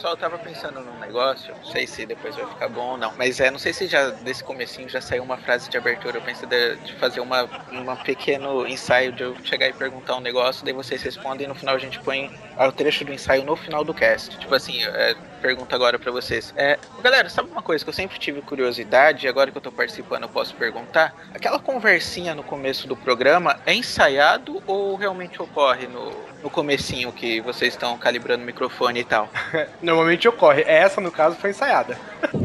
[0.00, 3.12] Só eu tava pensando num negócio, não sei se depois vai ficar bom ou não,
[3.16, 6.18] mas é, não sei se já desse comecinho já saiu uma frase de abertura.
[6.18, 10.20] Eu pensei de, de fazer uma, uma pequeno ensaio de eu chegar e perguntar um
[10.20, 13.56] negócio, daí vocês respondem e no final a gente põe o trecho do ensaio no
[13.56, 14.38] final do cast.
[14.38, 16.52] Tipo assim, é, pergunta agora para vocês.
[16.56, 19.72] É, galera, sabe uma coisa que eu sempre tive curiosidade e agora que eu tô
[19.72, 21.14] participando eu posso perguntar?
[21.34, 27.40] Aquela conversinha no começo do programa é ensaiado ou realmente ocorre no, no comecinho que
[27.40, 29.28] vocês estão calibrando o microfone e tal?
[29.80, 30.62] Normalmente ocorre.
[30.66, 31.98] Essa, no caso, foi ensaiada.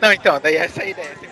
[0.00, 1.31] Não, então, daí essa é a ideia.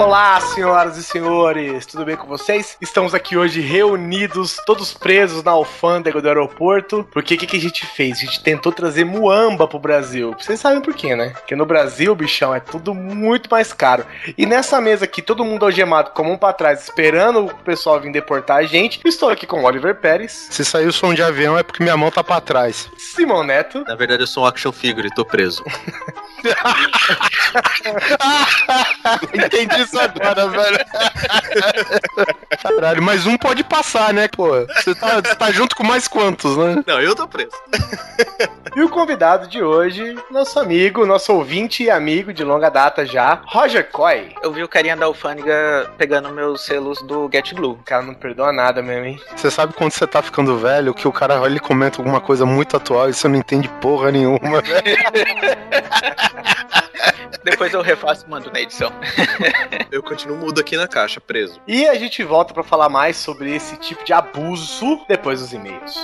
[0.00, 2.74] Olá, senhoras e senhores, tudo bem com vocês?
[2.80, 7.06] Estamos aqui hoje reunidos, todos presos na alfândega do aeroporto.
[7.12, 8.16] Porque o que, que, a gente fez?
[8.16, 10.34] A gente tentou trazer muamba pro Brasil.
[10.38, 11.34] Vocês sabem por quê, né?
[11.34, 14.06] Porque no Brasil, bichão, é tudo muito mais caro.
[14.38, 18.10] E nessa mesa aqui, todo mundo algemado com um pra trás, esperando o pessoal vir
[18.10, 19.02] deportar a gente.
[19.04, 20.48] Estou aqui com o Oliver Pérez.
[20.50, 22.88] Se saiu o som de avião é porque minha mão tá pra trás.
[22.96, 23.84] Simão Neto.
[23.86, 25.62] Na verdade, eu sou um action figure e tô preso.
[29.34, 30.78] Entendi isso agora, velho.
[32.62, 34.50] Caralho, mas um pode passar, né, pô?
[34.66, 36.82] Você tá, tá junto com mais quantos, né?
[36.86, 37.50] Não, eu tô preso.
[38.76, 43.42] e o convidado de hoje, nosso amigo, nosso ouvinte e amigo de longa data já,
[43.46, 44.34] Roger Coy.
[44.42, 47.72] Eu vi o carinha da alfândega pegando meus selos do Get Glue.
[47.72, 49.20] O cara não perdoa nada mesmo, hein?
[49.34, 52.76] Você sabe quando você tá ficando velho, que o cara ele comenta alguma coisa muito
[52.76, 54.84] atual e você não entende porra nenhuma, velho.
[57.42, 58.92] Depois eu refaço e mando na edição.
[59.90, 61.60] eu continuo mudo aqui na caixa, preso.
[61.66, 65.96] E a gente volta para falar mais sobre esse tipo de abuso depois dos e-mails.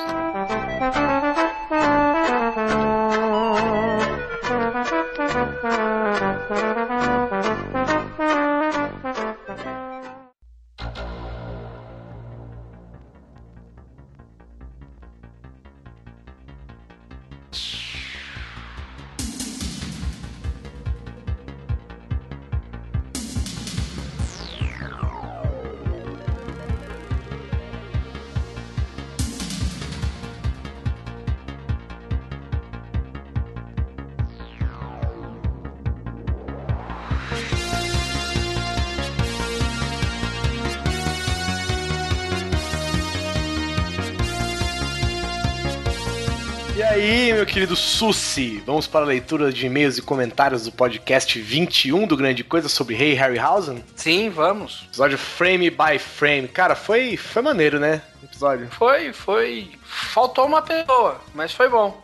[47.57, 52.45] Querido Susi, vamos para a leitura de e-mails e comentários do podcast 21 do Grande
[52.45, 53.83] Coisa sobre Rei hey Harryhausen?
[53.95, 54.83] Sim, vamos.
[54.89, 56.49] Episódio Frame by Frame.
[56.49, 58.03] Cara, foi, foi maneiro, né?
[58.23, 58.69] Episódio.
[58.73, 59.71] Foi, foi.
[59.83, 61.99] Faltou uma pessoa, mas foi bom.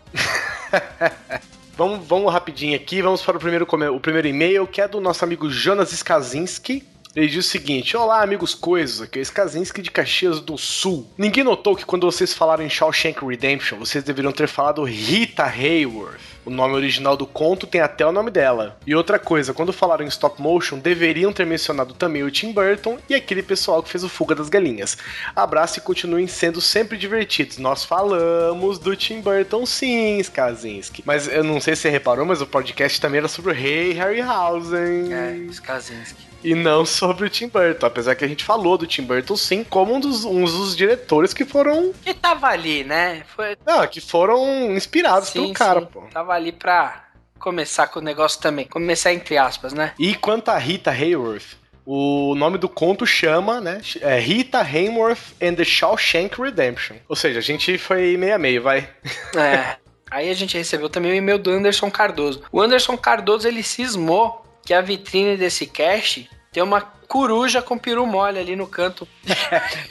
[1.77, 5.23] vamos, vamos rapidinho aqui, vamos para o primeiro, o primeiro e-mail, que é do nosso
[5.23, 6.83] amigo Jonas Skazinski.
[7.15, 11.07] Ele diz o seguinte: Olá, amigos coisas, aqui é Skazinski de Caxias do Sul.
[11.19, 16.33] Ninguém notou que quando vocês falaram em Shawshank Redemption, vocês deveriam ter falado Rita Hayworth.
[16.45, 18.77] O nome original do conto tem até o nome dela.
[18.85, 22.99] E outra coisa, quando falaram em stop motion, deveriam ter mencionado também o Tim Burton
[23.09, 24.97] e aquele pessoal que fez o Fuga das Galinhas.
[25.37, 27.59] Abraço e continuem sendo sempre divertidos.
[27.59, 31.03] Nós falamos do Tim Burton sim, Skazinski.
[31.07, 33.93] Mas eu não sei se você reparou, mas o podcast também era sobre o Rei
[33.93, 35.13] Harryhausen.
[35.13, 37.87] É, Skazinski e não sobre o Tim Burton.
[37.87, 41.33] Apesar que a gente falou do Tim Burton sim, como um dos, um dos diretores
[41.33, 41.93] que foram.
[42.03, 43.23] Que tava ali, né?
[43.35, 43.57] Foi...
[43.67, 45.87] Não, que foram inspirados sim, pelo cara, sim.
[45.87, 46.03] pô.
[46.13, 47.05] Tava ali pra
[47.39, 48.67] começar com o negócio também.
[48.67, 49.93] Começar entre aspas, né?
[49.99, 53.81] E quanto a Rita Hayworth, o nome do conto chama, né?
[54.01, 56.97] É Rita Hayworth and the Shawshank Redemption.
[57.09, 58.89] Ou seja, a gente foi meio a meio, vai.
[59.37, 59.77] É.
[60.11, 62.43] Aí a gente recebeu também o e-mail do Anderson Cardoso.
[62.53, 68.07] O Anderson Cardoso ele cismou que a vitrine desse cast tem uma coruja com peru
[68.07, 69.07] mole ali no canto.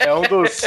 [0.00, 0.62] é um dos,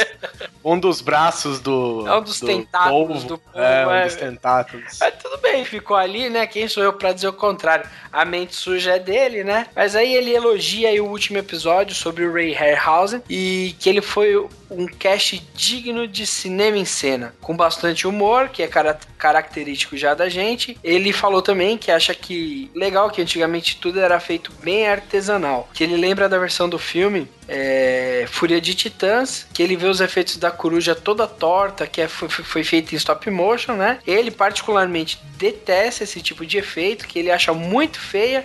[0.64, 2.02] um dos braços do.
[2.06, 3.28] É um dos do tentáculos polvo.
[3.28, 3.58] do povo.
[3.58, 4.04] É, um é.
[4.06, 4.96] dos tentáculos.
[4.98, 6.46] Mas tudo bem, ficou ali, né?
[6.46, 7.86] Quem sou eu pra dizer o contrário?
[8.10, 9.66] A mente suja é dele, né?
[9.76, 14.00] Mas aí ele elogia aí o último episódio sobre o Ray Harryhausen e que ele
[14.00, 19.96] foi um cast digno de cinema em cena, com bastante humor, que é car característico
[19.96, 20.78] já da gente.
[20.82, 25.82] Ele falou também que acha que legal que antigamente tudo era feito bem artesanal, que
[25.82, 30.36] ele lembra da versão do filme é, Fúria de Titãs, que ele vê os efeitos
[30.36, 33.98] da coruja toda torta, que é, foi, foi feito em stop motion, né?
[34.06, 38.44] Ele particularmente detesta esse tipo de efeito, que ele acha muito feia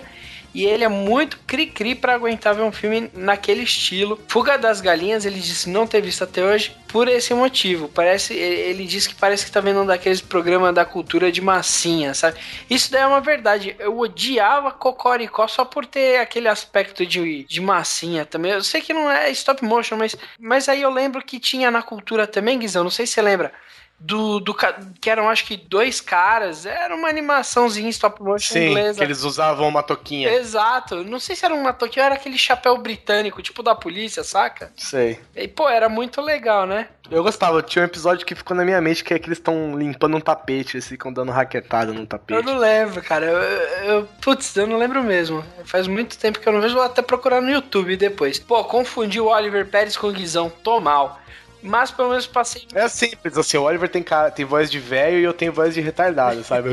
[0.54, 4.20] e ele é muito cri-cri pra aguentar ver um filme naquele estilo.
[4.28, 7.88] Fuga das Galinhas, ele disse não ter visto até hoje por esse motivo.
[7.88, 12.12] Parece, ele disse que parece que tá vendo um daqueles programas da cultura de massinha,
[12.12, 12.38] sabe?
[12.68, 13.74] Isso daí é uma verdade.
[13.78, 18.52] Eu odiava Cocoricó só por ter aquele aspecto de, de massinha também.
[18.52, 21.82] Eu sei que não é stop motion, mas, mas aí eu lembro que tinha na
[21.82, 23.52] cultura também, Guizão, não sei se você lembra
[24.04, 24.54] do, do
[25.00, 28.98] que eram acho que dois caras, era uma animaçãozinha stop motion Sim, inglesa.
[28.98, 30.32] que eles usavam uma toquinha.
[30.32, 34.24] Exato, não sei se era uma toquinha ou era aquele chapéu britânico, tipo da polícia,
[34.24, 34.72] saca?
[34.76, 35.20] Sei.
[35.36, 36.88] E pô, era muito legal, né?
[37.10, 39.78] Eu gostava, tinha um episódio que ficou na minha mente que é que eles estão
[39.78, 42.38] limpando um tapete, eles ficam dando raquetada num tapete.
[42.38, 43.26] Eu não lembro, cara.
[43.26, 43.38] Eu,
[43.88, 45.44] eu, putz, eu não lembro mesmo.
[45.64, 48.38] Faz muito tempo que eu não vejo, vou até procurar no YouTube depois.
[48.38, 51.20] Pô, confundi o Oliver Pérez com o Guizão, tô mal.
[51.62, 52.66] Mas pelo menos passei.
[52.74, 55.74] É simples, assim, o Oliver tem, cara, tem voz de velho e eu tenho voz
[55.74, 56.70] de retardado, sabe?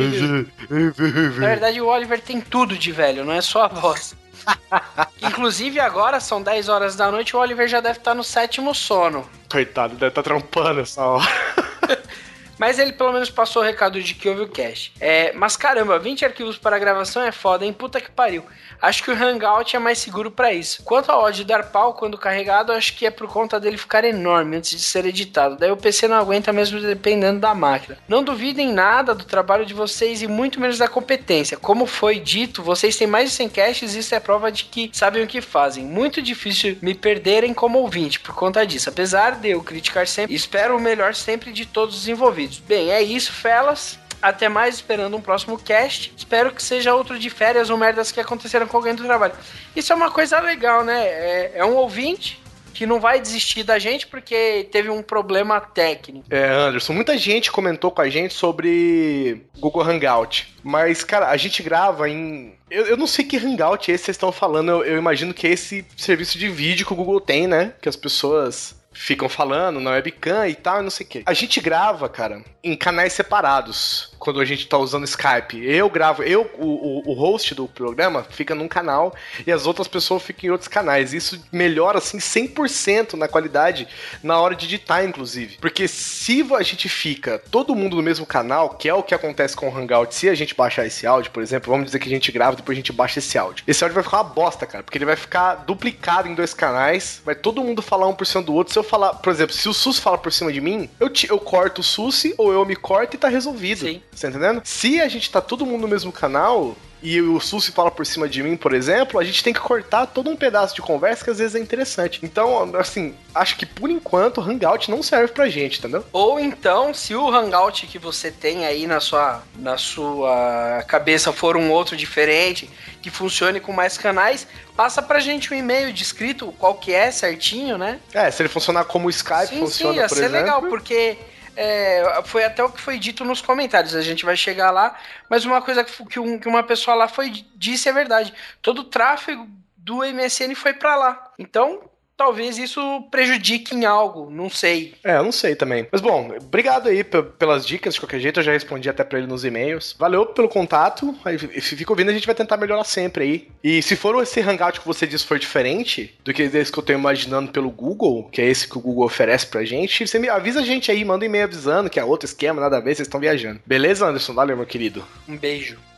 [1.38, 4.16] Na verdade, o Oliver tem tudo de velho, não é só a voz.
[5.22, 9.30] Inclusive, agora são 10 horas da noite, o Oliver já deve estar no sétimo sono.
[9.52, 11.28] Coitado, deve estar trampando essa hora.
[12.60, 14.92] Mas ele pelo menos passou o recado de que houve o cache.
[15.00, 17.72] É, mas caramba, 20 arquivos para gravação é foda, hein?
[17.72, 18.44] Puta que pariu.
[18.82, 20.84] Acho que o Hangout é mais seguro para isso.
[20.84, 24.58] Quanto ao de dar pau quando carregado, acho que é por conta dele ficar enorme
[24.58, 25.58] antes de ser editado.
[25.58, 27.98] Daí o PC não aguenta mesmo dependendo da máquina.
[28.08, 31.58] Não duvidem nada do trabalho de vocês e muito menos da competência.
[31.58, 34.90] Como foi dito, vocês têm mais de 100 caches e isso é prova de que
[34.94, 35.86] sabem o que fazem.
[35.86, 38.90] Muito difícil me perderem como ouvinte por conta disso.
[38.90, 42.49] Apesar de eu criticar sempre, espero o melhor sempre de todos os envolvidos.
[42.58, 44.00] Bem, é isso, felas.
[44.22, 46.14] Até mais, esperando um próximo cast.
[46.18, 49.34] Espero que seja outro de férias ou merdas que aconteceram com alguém do trabalho.
[49.76, 51.06] Isso é uma coisa legal, né?
[51.08, 52.42] É, é um ouvinte
[52.80, 56.26] que não vai desistir da gente porque teve um problema técnico.
[56.30, 60.56] É, Anderson, muita gente comentou com a gente sobre Google Hangout.
[60.64, 62.54] Mas, cara, a gente grava em.
[62.72, 64.70] Eu, eu não sei que Hangout é esse vocês estão falando.
[64.70, 67.74] Eu, eu imagino que é esse serviço de vídeo que o Google tem, né?
[67.82, 71.24] Que as pessoas ficam falando na webcam e tal, não sei o quê.
[71.26, 75.66] A gente grava, cara, em canais separados quando a gente tá usando Skype.
[75.66, 79.16] Eu gravo, eu, o, o, host do programa, fica num canal
[79.48, 81.14] e as outras pessoas ficam em outros canais.
[81.14, 83.88] Isso melhora, assim, 100% na qualidade
[84.22, 85.58] na hora de editar, inclusive.
[85.60, 89.56] Porque se a gente fica todo mundo no mesmo canal, que é o que acontece
[89.56, 92.12] com o Hangout, se a gente baixar esse áudio, por exemplo, vamos dizer que a
[92.12, 93.64] gente grava depois a gente baixa esse áudio.
[93.66, 97.22] Esse áudio vai ficar uma bosta, cara, porque ele vai ficar duplicado em dois canais,
[97.24, 98.74] vai todo mundo falar um por cima do outro.
[98.74, 101.30] Se eu falar, por exemplo, se o SUS fala por cima de mim, eu, te,
[101.30, 103.86] eu corto o SUS ou eu me corto e tá resolvido.
[103.86, 104.02] Sim.
[104.20, 104.62] Você tá entendendo?
[104.66, 108.28] Se a gente tá todo mundo no mesmo canal, e o Susi fala por cima
[108.28, 111.30] de mim, por exemplo, a gente tem que cortar todo um pedaço de conversa que
[111.30, 112.20] às vezes é interessante.
[112.22, 116.04] Então, assim, acho que por enquanto o Hangout não serve pra gente, entendeu?
[116.12, 121.56] Ou então, se o Hangout que você tem aí na sua, na sua cabeça for
[121.56, 122.70] um outro diferente,
[123.02, 124.46] que funcione com mais canais,
[124.76, 128.02] passa pra gente um e-mail descrito qual que é certinho, né?
[128.14, 130.40] É, se ele funcionar como o Skype sim, funciona, sim, ia por ser exemplo.
[130.42, 131.18] legal, porque
[131.62, 133.94] é, foi até o que foi dito nos comentários.
[133.94, 134.98] A gente vai chegar lá,
[135.30, 138.34] mas uma coisa que, um, que uma pessoa lá foi disse é verdade.
[138.62, 139.46] Todo o tráfego
[139.76, 141.34] do MSN foi para lá.
[141.38, 141.82] Então,
[142.20, 144.94] talvez isso prejudique em algo, não sei.
[145.06, 145.88] É, eu não sei também.
[145.90, 149.28] Mas bom, obrigado aí pelas dicas, de qualquer jeito, eu já respondi até pra ele
[149.28, 149.96] nos e-mails.
[149.98, 153.48] Valeu pelo contato, aí fica ouvindo, a gente vai tentar melhorar sempre aí.
[153.64, 156.84] E se for esse Hangout que você disse for diferente do que esse que eu
[156.84, 160.28] tô imaginando pelo Google, que é esse que o Google oferece pra gente, você me
[160.28, 162.96] avisa a gente aí, manda um e-mail avisando que é outro esquema, nada a ver,
[162.96, 163.62] vocês estão viajando.
[163.66, 164.34] Beleza, Anderson?
[164.34, 165.06] Valeu, meu querido.
[165.26, 165.89] Um beijo.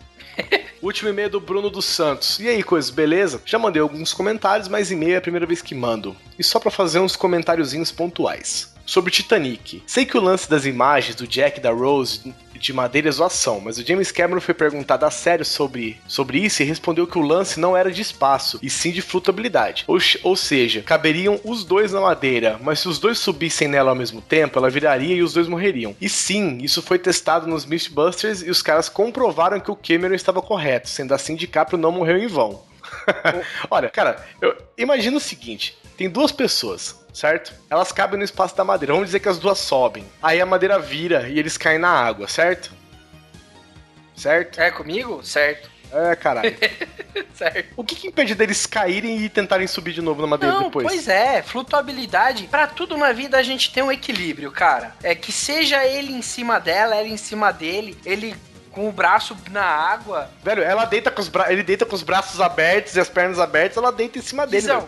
[0.81, 2.39] Último e-mail do Bruno dos Santos.
[2.39, 3.41] E aí, coisas, beleza?
[3.45, 6.15] Já mandei alguns comentários, mas e-mail é a primeira vez que mando.
[6.37, 8.73] E só para fazer uns comentáriozinhos pontuais.
[8.85, 9.83] Sobre Titanic.
[9.85, 13.59] Sei que o lance das imagens do Jack e da Rose de madeira é zoação,
[13.59, 17.21] mas o James Cameron foi perguntado a sério sobre, sobre isso e respondeu que o
[17.21, 19.83] lance não era de espaço, e sim de flutuabilidade.
[19.87, 23.95] Ou, ou seja, caberiam os dois na madeira, mas se os dois subissem nela ao
[23.95, 25.95] mesmo tempo, ela viraria e os dois morreriam.
[25.99, 30.41] E sim, isso foi testado nos Mythbusters e os caras comprovaram que o Cameron estava
[30.41, 32.61] correto, sendo assim DiCaprio não morreu em vão.
[33.69, 37.53] Olha, cara, eu imagino o seguinte: tem duas pessoas, certo?
[37.69, 38.93] Elas cabem no espaço da madeira.
[38.93, 40.05] Vamos dizer que as duas sobem.
[40.21, 42.71] Aí a madeira vira e eles caem na água, certo?
[44.15, 44.59] Certo?
[44.59, 45.23] É comigo?
[45.23, 45.69] Certo.
[45.91, 46.55] É, caralho.
[47.35, 47.73] certo.
[47.75, 50.87] O que, que impede deles caírem e tentarem subir de novo na madeira Não, depois?
[50.87, 52.47] Pois é, flutuabilidade.
[52.47, 54.95] Para tudo na vida a gente tem um equilíbrio, cara.
[55.03, 58.35] É que seja ele em cima dela, ela em cima dele, ele
[58.71, 60.29] com o braço na água.
[60.41, 61.51] Velho, ela deita com os bra...
[61.51, 64.67] ele deita com os braços abertos e as pernas abertas, ela deita em cima dele.
[64.67, 64.87] Velho.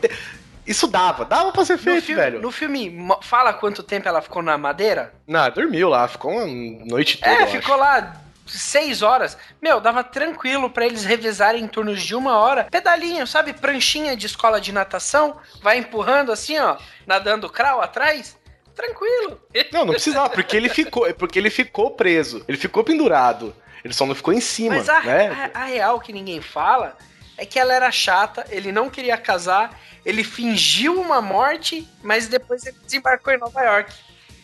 [0.66, 2.42] Isso dava, dava pra ser No feito, filme, velho.
[2.42, 5.14] no filme, fala quanto tempo ela ficou na madeira?
[5.28, 6.46] Não, dormiu lá, ficou uma
[6.86, 7.32] noite toda.
[7.32, 7.84] é, ficou acho.
[7.84, 8.14] lá
[8.46, 9.38] seis horas.
[9.62, 12.66] Meu, dava tranquilo pra eles revezarem em turnos de uma hora.
[12.70, 13.54] Pedalinho, sabe?
[13.54, 15.38] Pranchinha de escola de natação.
[15.62, 16.78] Vai empurrando assim, ó.
[17.08, 18.38] Nadando crawl atrás.
[18.76, 19.40] Tranquilo.
[19.72, 22.44] Não, não precisava, porque ele ficou, porque ele ficou preso.
[22.48, 23.56] Ele ficou pendurado.
[23.84, 25.52] Ele só não ficou em cima, Mas a, né?
[25.54, 26.98] a- a real que ninguém fala
[27.38, 32.66] é que ela era chata, ele não queria casar, ele fingiu uma morte, mas depois
[32.66, 33.94] ele desembarcou em Nova York.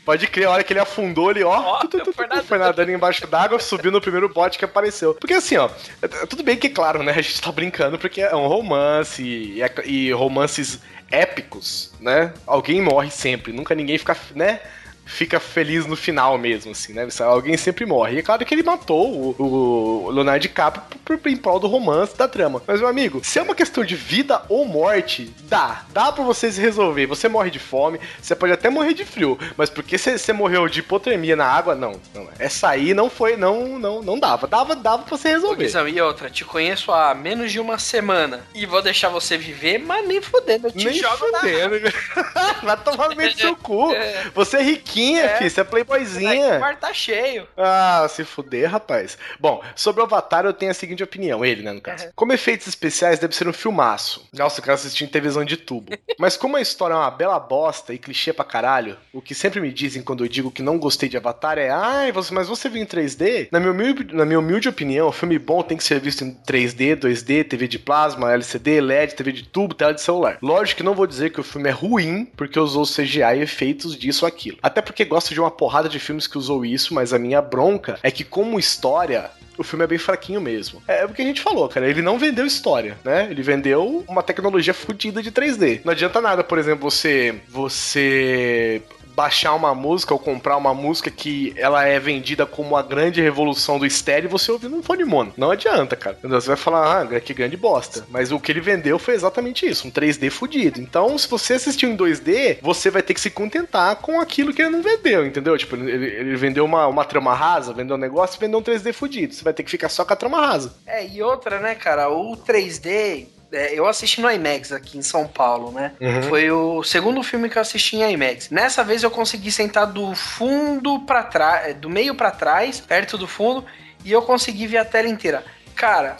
[0.05, 2.13] Pode crer, a hora que ele afundou ali, ó, Ó, tu, tu, tu,
[2.43, 2.91] foi nadando.
[2.91, 5.13] embaixo d'água, subiu no primeiro bote que apareceu.
[5.13, 5.69] Porque assim, ó,
[6.01, 9.61] é tudo bem que, claro, né, a gente tá brincando porque é um romance e,
[9.61, 10.79] é- e romances
[11.11, 12.33] épicos, né?
[12.47, 14.61] Alguém morre sempre, nunca ninguém fica, né?
[15.09, 17.07] Fica feliz no final mesmo, assim, né?
[17.21, 18.15] Alguém sempre morre.
[18.15, 21.67] E é claro que ele matou o, o Leonardo DiCaprio por, por, em prol do
[21.67, 22.61] romance, da trama.
[22.67, 25.83] Mas, meu amigo, se é uma questão de vida ou morte, dá.
[25.91, 27.07] Dá pra vocês resolver.
[27.07, 29.37] Você morre de fome, você pode até morrer de frio.
[29.57, 31.99] Mas porque você, morreu de hipotermia na água, não.
[32.13, 32.29] não.
[32.37, 34.47] Essa aí não foi, não, não, não dava.
[34.47, 35.63] Dava, dava pra você resolver.
[35.63, 39.79] Guizão, e outra, te conheço há menos de uma semana e vou deixar você viver,
[39.79, 41.75] mas nem fudendo, eu te Nem jogo na fudendo.
[42.63, 43.89] Vai tomar no meio do seu cu.
[43.99, 44.29] É.
[44.35, 44.63] Você é
[44.99, 45.37] riquinha, É.
[45.37, 45.49] filho.
[45.49, 46.57] Você é playboyzinha.
[46.57, 47.47] o mar tá cheio.
[47.57, 49.17] Ah, se fuder, rapaz.
[49.39, 52.05] Bom, sobre o Avatar eu tenho a seguinte opinião, ele, né, no caso.
[52.05, 52.11] Uhum.
[52.15, 54.27] Como efeitos especiais, deve ser um filmaço.
[54.33, 55.91] Nossa, eu quero assistir em televisão de tubo.
[56.19, 59.59] Mas como a história é uma bela bosta e clichê pra caralho, o que sempre
[59.61, 62.67] me dizem quando eu digo que não gostei de Avatar é ai, você, mas você
[62.69, 63.47] viu em 3D?
[63.51, 66.31] Na minha, humilde, na minha humilde opinião, o filme bom tem que ser visto em
[66.47, 70.37] 3D, 2D, TV de plasma, LCD, LED, TV de tubo, tela de celular.
[70.41, 73.97] Lógico que não vou dizer que o filme é ruim porque usou CGI e efeitos
[73.97, 74.57] disso ou aquilo.
[74.61, 77.99] Até porque gosto de uma porrada de filmes que usou isso, mas a minha bronca
[78.01, 80.81] é que como história, o filme é bem fraquinho mesmo.
[80.87, 81.87] É o que a gente falou, cara.
[81.87, 83.27] Ele não vendeu história, né?
[83.29, 85.81] Ele vendeu uma tecnologia fodida de 3D.
[85.85, 88.81] Não adianta nada, por exemplo, você você
[89.19, 93.77] baixar uma música ou comprar uma música que ela é vendida como a grande revolução
[93.77, 95.33] do estéreo e você ouvir num fone mono.
[95.35, 96.17] Não adianta, cara.
[96.23, 98.05] Você vai falar, ah, que grande bosta.
[98.09, 100.79] Mas o que ele vendeu foi exatamente isso, um 3D fudido.
[100.79, 104.61] Então, se você assistiu em 2D, você vai ter que se contentar com aquilo que
[104.61, 105.57] ele não vendeu, entendeu?
[105.57, 108.93] Tipo, ele, ele vendeu uma, uma trama rasa, vendeu um negócio e vendeu um 3D
[108.93, 109.33] fudido.
[109.33, 110.75] Você vai ter que ficar só com a trama rasa.
[110.87, 115.27] É, e outra, né, cara, o 3D, é, eu assisti no IMAX aqui em São
[115.27, 115.93] Paulo, né?
[115.99, 116.23] Uhum.
[116.23, 118.49] Foi o segundo filme que eu assisti em IMAX.
[118.49, 123.27] Nessa vez eu consegui sentar do fundo pra trás, do meio pra trás, perto do
[123.27, 123.65] fundo,
[124.05, 125.43] e eu consegui ver a tela inteira.
[125.75, 126.17] Cara,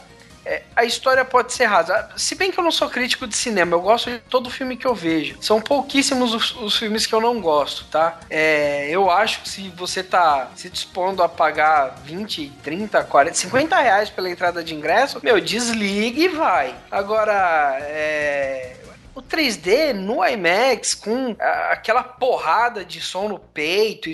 [0.50, 2.10] é, a história pode ser rasa.
[2.18, 4.88] Se bem que eu não sou crítico de cinema, eu gosto de todo filme que
[4.88, 5.38] eu vejo.
[5.44, 8.20] São pouquíssimos os, os filmes que eu não gosto, tá?
[8.32, 13.80] É, eu acho que se você tá se dispondo a pagar 20, 30, 40, 50
[13.80, 16.76] reais pela entrada de ingresso, meu, desligue e vai.
[16.90, 18.76] Agora, é.
[19.14, 21.36] O 3D no IMAX com
[21.70, 24.14] aquela porrada de som no peito e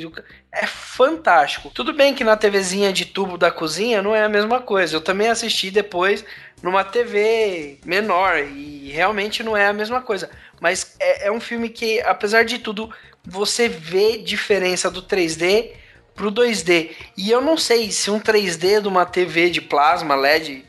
[0.55, 1.69] é fantástico.
[1.69, 4.95] Tudo bem que na TVzinha de tubo da cozinha não é a mesma coisa.
[4.95, 6.23] Eu também assisti depois
[6.63, 10.29] numa TV menor e realmente não é a mesma coisa.
[10.59, 12.89] Mas é, é um filme que, apesar de tudo,
[13.23, 15.71] você vê diferença do 3D
[16.15, 16.91] pro 2D.
[17.17, 20.65] E eu não sei se um 3D de uma TV de plasma LED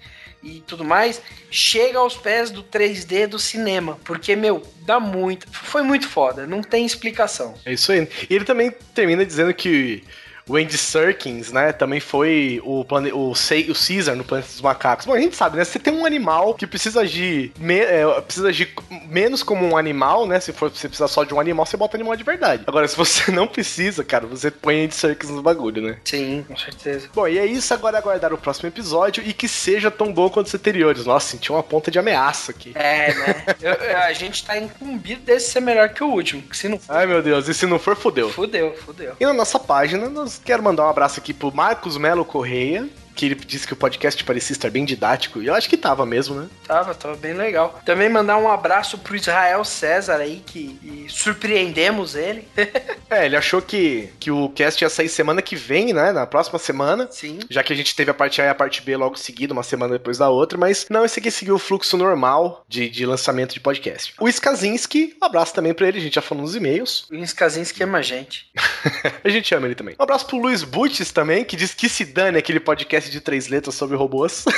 [0.47, 5.83] e tudo mais chega aos pés do 3D do cinema, porque meu, dá muito, foi
[5.83, 7.55] muito foda, não tem explicação.
[7.65, 8.09] É isso aí.
[8.29, 10.05] E ele também termina dizendo que
[10.49, 13.12] o Andy Serkins, né, também foi o, plane...
[13.12, 15.05] o, Ce- o Caesar no Planeta dos Macacos.
[15.07, 15.65] Bom, a gente sabe, né?
[15.65, 18.73] Você tem um animal que precisa agir, me- é, precisa agir
[19.09, 20.38] menos como um animal, né?
[20.41, 22.62] Se for você precisar só de um animal, você bota animal de verdade.
[22.67, 25.99] Agora, se você não precisa, cara, você põe Andy Serkins no bagulho, né?
[26.05, 27.09] Sim, com certeza.
[27.15, 27.75] Bom, e é isso.
[27.75, 31.05] Agora é aguardar o próximo episódio e que seja tão bom quanto os anteriores.
[31.07, 32.73] Nossa, senti uma ponta de ameaça aqui.
[32.75, 33.45] É, né?
[33.61, 36.95] Eu- a gente tá incumbido desse ser melhor que o último, que se não for,
[36.95, 37.49] Ai, meu Deus.
[37.49, 38.31] E se não for, fodeu.
[38.31, 39.15] fudeu, fudeu.
[39.19, 43.27] E na nossa página, nós quero mandar um abraço aqui pro Marcos Melo Correia, que
[43.27, 45.43] ele disse que o podcast parecia estar bem didático.
[45.43, 46.49] E eu acho que tava mesmo, né?
[46.67, 47.81] Tava, tava bem legal.
[47.85, 52.47] Também mandar um abraço pro Israel César aí, que surpreendemos ele.
[53.09, 56.11] É, ele achou que, que o cast ia sair semana que vem, né?
[56.11, 57.07] Na próxima semana.
[57.09, 57.39] Sim.
[57.49, 59.63] Já que a gente teve a parte A e a parte B logo seguido, uma
[59.63, 63.55] semana depois da outra, mas não, esse aqui seguiu o fluxo normal de, de lançamento
[63.55, 64.13] de podcast.
[64.19, 67.07] O Skazinski, um abraço também pra ele, a já falou nos e-mails.
[67.09, 68.51] O Skazinski ama a gente.
[69.23, 69.95] A gente ama ele também.
[69.99, 73.49] Um abraço pro Luiz Butches também, que diz que se dane aquele podcast de três
[73.49, 74.45] letras sobre robôs.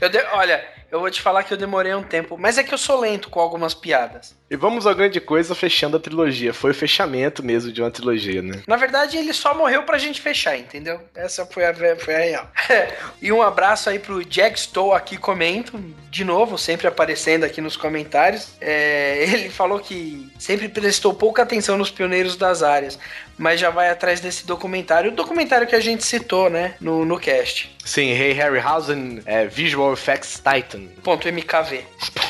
[0.00, 2.72] Eu de- Olha, eu vou te falar que eu demorei um tempo, mas é que
[2.72, 4.36] eu sou lento com algumas piadas.
[4.50, 6.54] E vamos à grande coisa, fechando a trilogia.
[6.54, 8.62] Foi o fechamento mesmo de uma trilogia, né?
[8.66, 11.00] Na verdade, ele só morreu pra gente fechar, entendeu?
[11.14, 12.50] Essa foi a, foi a real.
[13.20, 15.76] e um abraço aí pro Jack Stowe aqui comento,
[16.10, 18.50] de novo, sempre aparecendo aqui nos comentários.
[18.60, 22.98] É, ele falou que sempre prestou pouca atenção nos pioneiros das áreas,
[23.38, 25.10] mas já vai atrás desse documentário.
[25.10, 27.74] O documentário que a gente citou, né, no, no cast.
[27.84, 30.86] Sim, Ray Harryhausen, é, Visual Effects Titan.
[31.02, 31.84] Ponto MKV.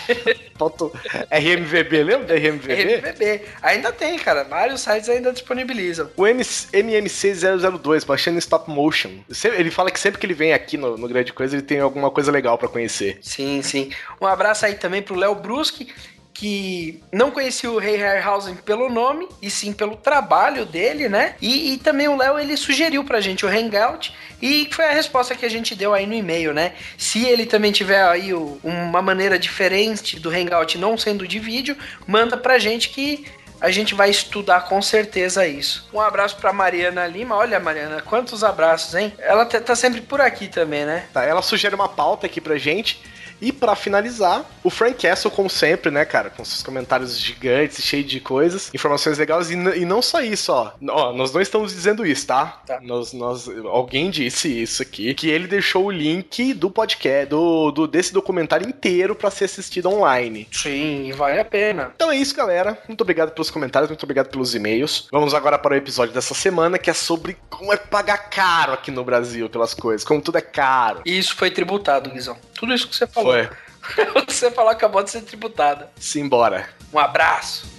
[0.59, 0.93] Ponto
[1.31, 2.97] RMVB, lembra da RMVB?
[2.97, 3.43] RVB.
[3.63, 4.45] Ainda tem, cara.
[4.45, 6.11] Vários sites ainda disponibilizam.
[6.17, 9.11] O MC MMC002, baixando stop motion.
[9.57, 12.11] Ele fala que sempre que ele vem aqui no, no Grande Coisa, ele tem alguma
[12.11, 13.19] coisa legal pra conhecer.
[13.23, 13.91] Sim, sim.
[14.21, 15.89] Um abraço aí também pro Léo Bruschi,
[16.39, 21.35] que não conhecia o Ray Harryhausen pelo nome, e sim pelo trabalho dele, né?
[21.41, 25.35] E, e também o Léo, ele sugeriu pra gente o Hangout, e foi a resposta
[25.35, 26.73] que a gente deu aí no e-mail, né?
[26.99, 31.77] Se ele também tiver aí o- uma maneira diferente do Hangout não sendo de vídeo,
[32.07, 33.25] manda pra gente que
[33.59, 35.89] a gente vai estudar com certeza isso.
[35.91, 37.35] Um abraço pra Mariana Lima.
[37.35, 39.15] Olha, Mariana, quantos abraços, hein?
[39.19, 41.07] Ela tá tá sempre por aqui também, né?
[41.15, 43.01] Tá, ela sugere uma pauta aqui pra gente.
[43.41, 48.03] E pra finalizar, o Frank Castle, como sempre, né, cara, com seus comentários gigantes, cheio
[48.05, 50.73] de coisas, informações legais, e, e não só isso, ó.
[50.89, 52.63] Ó, nós não estamos dizendo isso, tá?
[52.67, 52.81] Tá.
[52.81, 57.87] Nós, nós, alguém disse isso aqui, que ele deixou o link do podcast, do, do-
[57.87, 60.49] desse documentário inteiro pra ser assistido online.
[60.51, 61.93] Sim, vale a pena.
[61.95, 62.79] Então é isso, galera.
[62.89, 65.09] Muito obrigado pelos comentários, muito obrigado pelos e-mails.
[65.13, 68.91] Vamos agora para o episódio dessa semana, que é sobre como é pagar caro aqui
[68.91, 71.03] no Brasil pelas coisas, como tudo é caro.
[71.05, 72.37] E isso foi tributado, Guizão.
[72.59, 73.33] Tudo isso que você falou.
[73.33, 73.49] Foi.
[74.27, 75.87] você falou acabou de ser tributado.
[75.97, 76.69] Simbora.
[76.93, 77.76] Um abraço.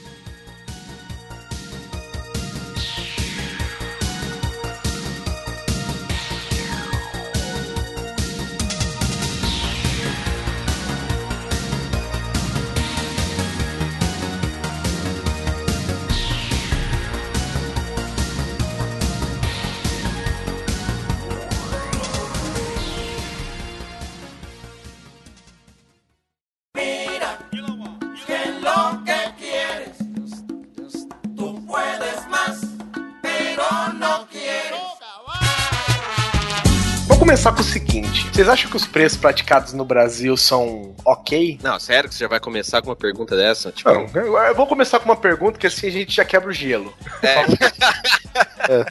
[38.48, 41.60] Vocês acham que os preços praticados no Brasil são ok?
[41.62, 43.72] Não, sério que você já vai começar com uma pergunta dessa?
[43.72, 46.54] Tipo, Não, eu vou começar com uma pergunta que assim a gente já quebra o
[46.54, 46.94] gelo.
[47.22, 47.36] É.
[48.70, 48.86] É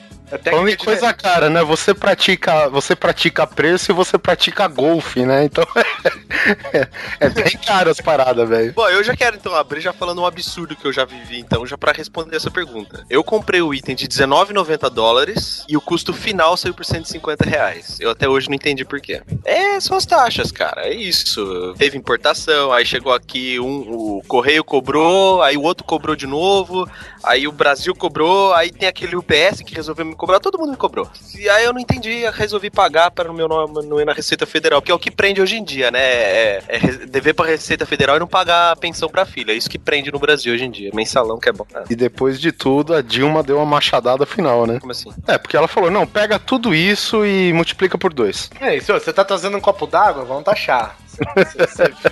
[0.45, 1.63] Falando em de- coisa cara, né?
[1.63, 5.45] Você pratica, você pratica preço e você pratica golfe, né?
[5.45, 5.65] Então
[6.73, 6.89] é,
[7.27, 8.73] é bem caro as paradas, velho.
[8.73, 11.65] Bom, eu já quero então abrir já falando um absurdo que eu já vivi, então,
[11.67, 13.05] já pra responder essa pergunta.
[13.09, 17.99] Eu comprei o item de R$19,90 dólares e o custo final saiu por 150 reais.
[18.01, 19.23] Eu até hoje não entendi por quê.
[19.45, 20.87] É, são as taxas, cara.
[20.87, 21.75] É isso.
[21.79, 26.89] Teve importação, aí chegou aqui um, o correio cobrou, aí o outro cobrou de novo,
[27.23, 30.77] aí o Brasil cobrou, aí tem aquele UPS que resolveu me cobrar, todo mundo me
[30.77, 31.09] cobrou.
[31.39, 34.13] E aí eu não entendi, eu resolvi pagar para o meu nome não ir na
[34.13, 36.01] Receita Federal, que é o que prende hoje em dia, né?
[36.01, 39.53] É, é re- dever pra Receita Federal e não pagar a pensão pra filha.
[39.53, 40.91] É isso que prende no Brasil hoje em dia.
[40.95, 41.67] Mensalão que é bom.
[41.73, 41.85] né?
[41.91, 44.79] E depois de tudo, a Dilma deu uma machadada final, né?
[44.81, 45.11] Como assim?
[45.27, 48.51] É, porque ela falou: não, pega tudo isso e multiplica por dois.
[48.61, 50.25] É isso, você tá trazendo um copo d'água?
[50.25, 50.97] Vamos taxar.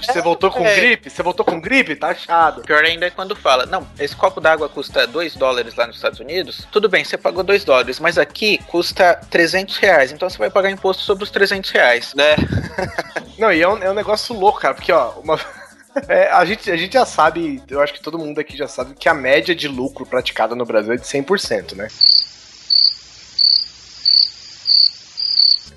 [0.01, 0.75] Você- voltou com É.
[0.77, 1.11] gripe?
[1.11, 1.97] Você voltou com gripe?
[1.97, 2.63] Taxado.
[2.63, 6.21] Pior ainda é quando fala, não, esse copo d'água custa 2 dólares lá nos Estados
[6.21, 6.67] Unidos.
[6.73, 10.13] Tudo bem, você pagou 2 dólares, mas aqui custa 300 reais.
[10.13, 12.15] Então você vai pagar imposto sobre os 300 reais.
[12.15, 12.37] Né?
[13.39, 15.39] Não, e é um, é um negócio louco, cara, porque, ó, uma-
[16.09, 18.95] é, a, gente, a gente já sabe, eu acho que todo mundo aqui já sabe
[18.95, 21.89] que a média de lucro praticada no Brasil é de 100%, né?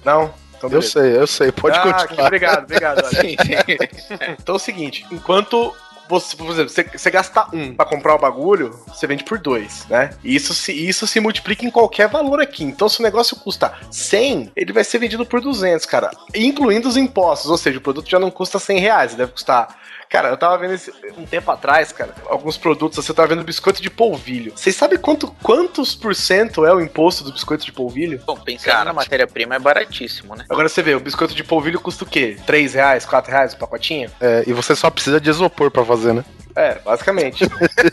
[0.05, 0.33] Não?
[0.57, 2.25] Então, Eu sei, eu sei, pode ah, continuar.
[2.25, 3.03] obrigado, obrigado.
[3.05, 4.37] olha.
[4.39, 5.73] então é o seguinte, enquanto
[6.09, 9.85] você, por exemplo, você, você gasta um pra comprar o bagulho, você vende por dois,
[9.89, 10.11] né?
[10.23, 12.63] E isso se, isso se multiplica em qualquer valor aqui.
[12.63, 16.11] Então, se o negócio custa 100, ele vai ser vendido por 200, cara.
[16.33, 19.75] Incluindo os impostos, ou seja, o produto já não custa 100 reais, ele deve custar...
[20.09, 23.81] Cara, eu tava vendo esse, um tempo atrás, cara, alguns produtos, você tava vendo biscoito
[23.81, 24.53] de polvilho.
[24.55, 28.21] Vocês sabem quanto, quantos por cento é o imposto do biscoito de polvilho?
[28.25, 30.45] Bom, pensando Cara, na matéria-prima é baratíssimo, né?
[30.49, 32.37] Agora você vê, o biscoito de polvilho custa o quê?
[32.45, 34.09] 3 reais, 4 reais o pacotinho?
[34.21, 36.23] É, e você só precisa de isopor pra fazer, né?
[36.55, 37.45] É, basicamente.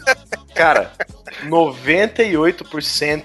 [0.55, 0.93] Cara,
[1.47, 3.25] 98%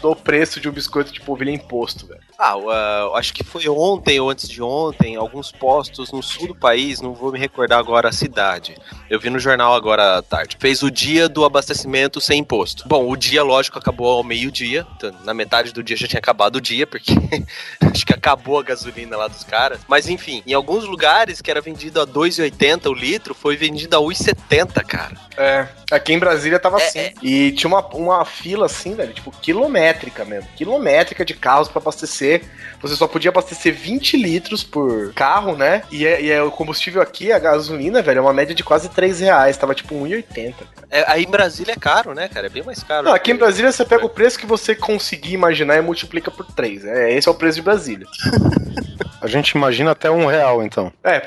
[0.00, 2.25] do preço de um biscoito de polvilho é imposto, velho.
[2.38, 6.54] Ah, uh, acho que foi ontem ou antes de ontem, alguns postos no sul do
[6.54, 8.76] país, não vou me recordar agora a cidade.
[9.08, 10.56] Eu vi no jornal agora à tarde.
[10.60, 12.86] Fez o dia do abastecimento sem imposto.
[12.86, 14.86] Bom, o dia, lógico, acabou ao meio-dia.
[14.96, 17.12] Então, na metade do dia já tinha acabado o dia, porque
[17.80, 19.80] acho que acabou a gasolina lá dos caras.
[19.88, 24.00] Mas enfim, em alguns lugares que era vendido a 2,80 o litro, foi vendido a
[24.00, 25.16] 1,70, cara.
[25.38, 26.98] É, aqui em Brasília tava É, assim.
[26.98, 27.14] é.
[27.22, 30.48] E tinha uma, uma fila assim, velho, tipo, quilométrica mesmo.
[30.56, 32.25] Quilométrica de carros pra abastecer.
[32.80, 35.82] Você só podia abastecer 20 litros por carro, né?
[35.90, 38.88] E, é, e é o combustível aqui, a gasolina, velho, é uma média de quase
[38.88, 39.56] 3 reais.
[39.56, 40.54] Tava tipo 1,80.
[40.90, 42.46] É, aí em Brasília é caro, né, cara?
[42.46, 43.06] É bem mais caro.
[43.06, 46.46] Não, aqui em Brasília você pega o preço que você conseguir imaginar e multiplica por
[46.46, 46.84] 3.
[46.84, 48.06] É, esse é o preço de Brasília.
[49.20, 50.92] A gente imagina até um real, então.
[51.02, 51.22] É,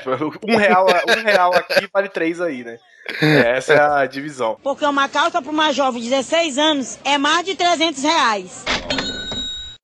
[0.48, 2.78] um real, um real aqui vale 3 aí, né?
[3.20, 4.56] É, essa é a divisão.
[4.62, 8.64] Porque uma calça para uma jovem de 16 anos é mais de 300 reais.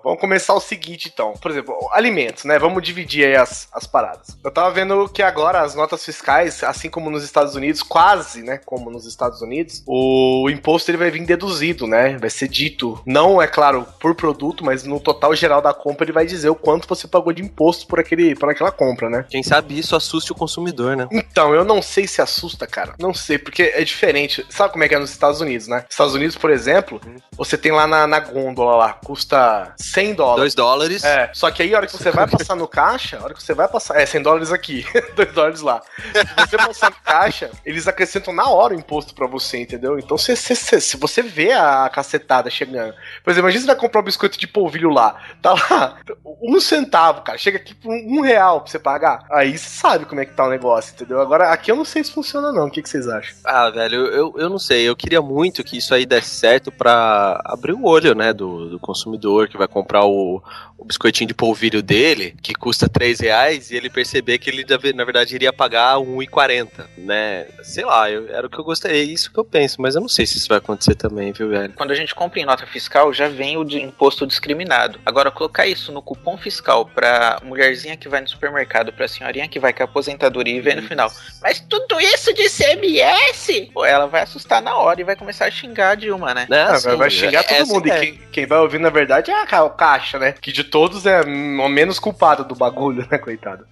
[0.07, 1.33] Vamos começar o seguinte, então.
[1.33, 2.61] Por exemplo, alimentos, né?
[2.61, 4.38] Vamos dividir aí as, as paradas.
[4.45, 8.61] Eu tava vendo que agora as notas fiscais, assim como nos Estados Unidos, quase, né?
[8.64, 12.16] Como nos Estados Unidos, o imposto ele vai vir deduzido, né?
[12.19, 13.03] Vai ser dito.
[13.05, 16.55] Não, é claro, por produto, mas no total geral da compra ele vai dizer o
[16.55, 19.27] quanto você pagou de imposto por, aquele, por aquela compra, né?
[19.29, 21.09] Quem sabe isso assuste o consumidor, né?
[21.11, 22.95] Então, eu não sei se assusta, cara.
[23.01, 24.47] Não sei, porque é diferente.
[24.51, 25.85] Sabe como é que é nos Estados Unidos, né?
[25.90, 27.01] Estados Unidos, por exemplo,
[27.37, 30.55] você tem lá na, na gôndola lá, custa 100 dólares.
[30.55, 31.05] 2 dólares.
[31.05, 33.43] É, só que aí a hora que você vai passar no caixa, a hora que
[33.43, 33.99] você vai passar.
[33.99, 34.85] É, 100 dólares aqui,
[35.17, 35.81] 2 dólares lá.
[36.13, 39.99] Se você passar no caixa, eles acrescentam na hora o imposto pra você, entendeu?
[39.99, 42.95] Então se, se, se, se você vê a cacetada chegando.
[43.25, 45.17] Por exemplo, imagina você vai comprar um biscoito de polvilho lá.
[45.41, 45.99] Tá lá,
[46.43, 47.39] um centavo, cara.
[47.39, 49.25] Chega aqui por um, um real pra você pagar.
[49.31, 51.23] Aí você sabe como é que tá o negócio, entendeu?
[51.23, 52.67] Agora, aqui eu não sei se funciona, não.
[52.67, 53.35] O que, que vocês acham?
[53.47, 54.87] Ah, velho, eu, eu não sei.
[54.87, 58.79] Eu queria muito que isso aí desse certo pra abrir o olho, né, do, do
[58.79, 60.42] consumidor que vai comprar o,
[60.79, 65.05] o biscoitinho de polvilho dele, que custa 3 reais, e ele perceber que ele, na
[65.05, 67.46] verdade, iria pagar 1,40, né?
[67.62, 70.01] Sei lá, eu, era o que eu gostaria, é isso que eu penso, mas eu
[70.01, 71.72] não sei se isso vai acontecer também, viu, velho?
[71.77, 74.99] Quando a gente compra em nota fiscal, já vem o de imposto discriminado.
[75.07, 79.59] Agora, colocar isso no cupom fiscal pra mulherzinha que vai no supermercado, pra senhorinha que
[79.61, 81.11] vai com a aposentadoria e vem no final.
[81.42, 83.70] Mas tudo isso de CMS?
[83.72, 86.46] Pô, ela vai assustar na hora e vai começar a xingar a Dilma, né?
[86.49, 86.62] né?
[86.62, 87.88] Ah, assim, vai xingar todo essa mundo.
[87.90, 89.46] é- E quem, quem vai ouvir, na verdade, é a
[89.77, 90.33] caixa, né?
[90.33, 93.67] Que de todos é o menos culpado do bagulho, né, coitado?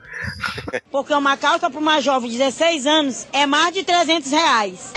[0.90, 4.92] Porque uma calça para uma jovem de 16 anos é mais de 300 reais.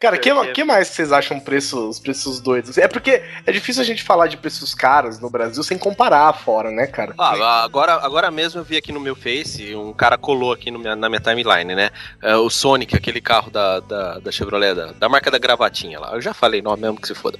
[0.00, 2.78] Cara, o que, que mais vocês acham preço, os preços doidos?
[2.78, 6.70] É porque é difícil a gente falar de preços caros no Brasil sem comparar fora,
[6.70, 7.12] né, cara?
[7.18, 10.78] Ah, agora, agora mesmo eu vi aqui no meu Face, um cara colou aqui no
[10.78, 11.90] minha- na minha timeline, né?
[12.22, 16.12] É, o Sonic, aquele carro da, da, da Chevrolet, da, da marca da gravatinha lá.
[16.14, 17.38] Eu já falei nome mesmo que se foda.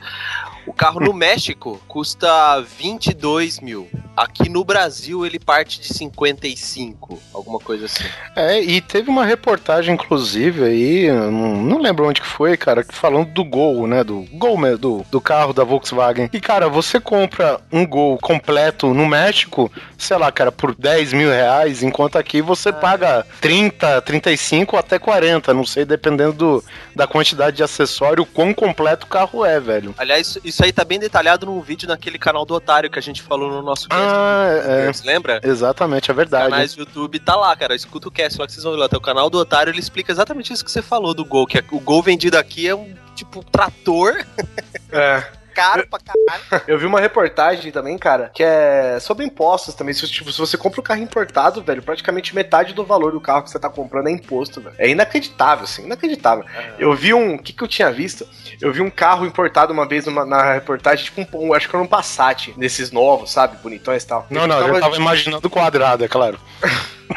[0.66, 3.88] O carro no México custa 22 mil.
[4.16, 8.04] Aqui no Brasil ele parte de 55, alguma coisa assim.
[8.36, 13.28] É, e teve uma reportagem, inclusive, aí, não, não lembro onde que foi, cara, falando
[13.32, 14.02] do Gol, né?
[14.02, 16.28] Do Gol do, do carro da Volkswagen.
[16.32, 19.70] E, cara, você compra um Gol completo no México,
[20.02, 25.52] sei lá, cara, por 10 mil reais, enquanto aqui você paga 30, 35 até 40,
[25.54, 29.94] não sei, dependendo do, da quantidade de acessório, o quão completo o carro é, velho.
[29.98, 33.02] Aliás, isso, isso aí tá bem detalhado num vídeo naquele canal do Otário que a
[33.02, 34.02] gente falou no nosso cast.
[34.04, 34.92] Ah, é.
[34.92, 35.40] Você lembra?
[35.42, 36.44] Exatamente, é verdade.
[36.50, 37.74] canais do YouTube tá lá, cara.
[37.74, 38.88] Escuta o cast lá que vocês vão ver lá.
[38.88, 41.46] Tem o canal do Otário, ele explica exatamente isso que você falou do Gol.
[41.46, 44.24] Que é- o Gol vendido aqui é um tipo trator
[44.92, 45.22] É.
[45.60, 46.64] caro pra caralho.
[46.66, 49.94] Eu vi uma reportagem também, cara, que é sobre impostos também.
[49.94, 53.42] Se, tipo, se você compra um carro importado, velho, praticamente metade do valor do carro
[53.42, 54.74] que você tá comprando é imposto, velho.
[54.78, 56.44] É inacreditável, assim, inacreditável.
[56.78, 57.34] Eu vi um.
[57.34, 58.26] O que, que eu tinha visto?
[58.60, 61.74] Eu vi um carro importado uma vez numa- na reportagem, tipo, um, um- acho que
[61.74, 63.56] era um Passat, desses novos, sabe?
[63.62, 64.26] Bonitões e tal.
[64.30, 66.38] Não, não, eu tava imaginando quadrado, é claro.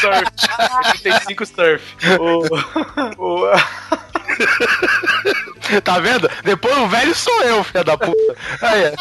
[0.00, 0.24] Surf.
[1.04, 1.82] 85 Surf.
[2.18, 2.46] O,
[3.18, 3.46] o,
[5.84, 6.28] Tá vendo?
[6.42, 8.36] Depois o velho sou eu, filha da puta.
[8.62, 8.94] Aí, é.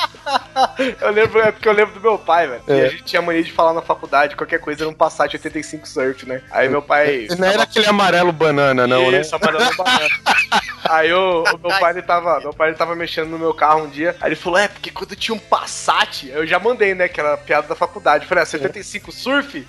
[1.02, 2.62] eu lembro, é porque eu lembro do meu pai, velho.
[2.68, 2.86] E É.
[2.86, 6.26] a gente tinha mania de falar na faculdade, qualquer coisa era um Passat 85 Surf,
[6.28, 6.42] né?
[6.52, 7.28] Aí meu pai.
[7.38, 9.22] Não era aquele amarelo banana, não, né?
[9.22, 10.10] Isso, amarelo banana.
[10.90, 13.84] Aí o, o meu pai ele tava, meu pai ele tava mexendo no meu carro
[13.84, 14.16] um dia.
[14.22, 17.38] Aí ele falou: "É, porque quando tinha um Passat, eu já mandei, né, que era
[17.38, 18.24] piada da faculdade.
[18.24, 19.66] Eu falei: "Ah, 75 Surf?"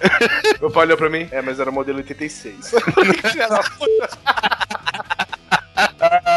[0.61, 2.73] meu pai olhou pra mim: "É, mas era modelo 86."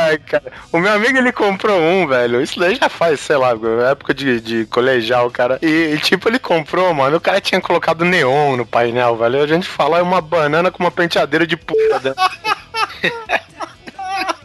[0.03, 0.51] Ai, cara.
[0.71, 2.41] O meu amigo, ele comprou um, velho.
[2.41, 3.53] Isso daí já faz, sei lá,
[3.89, 5.57] época de, de colegial, cara.
[5.61, 7.17] E, e, tipo, ele comprou, mano.
[7.17, 9.41] O cara tinha colocado neon no painel, velho.
[9.41, 12.15] A gente fala, é uma banana com uma penteadeira de puta.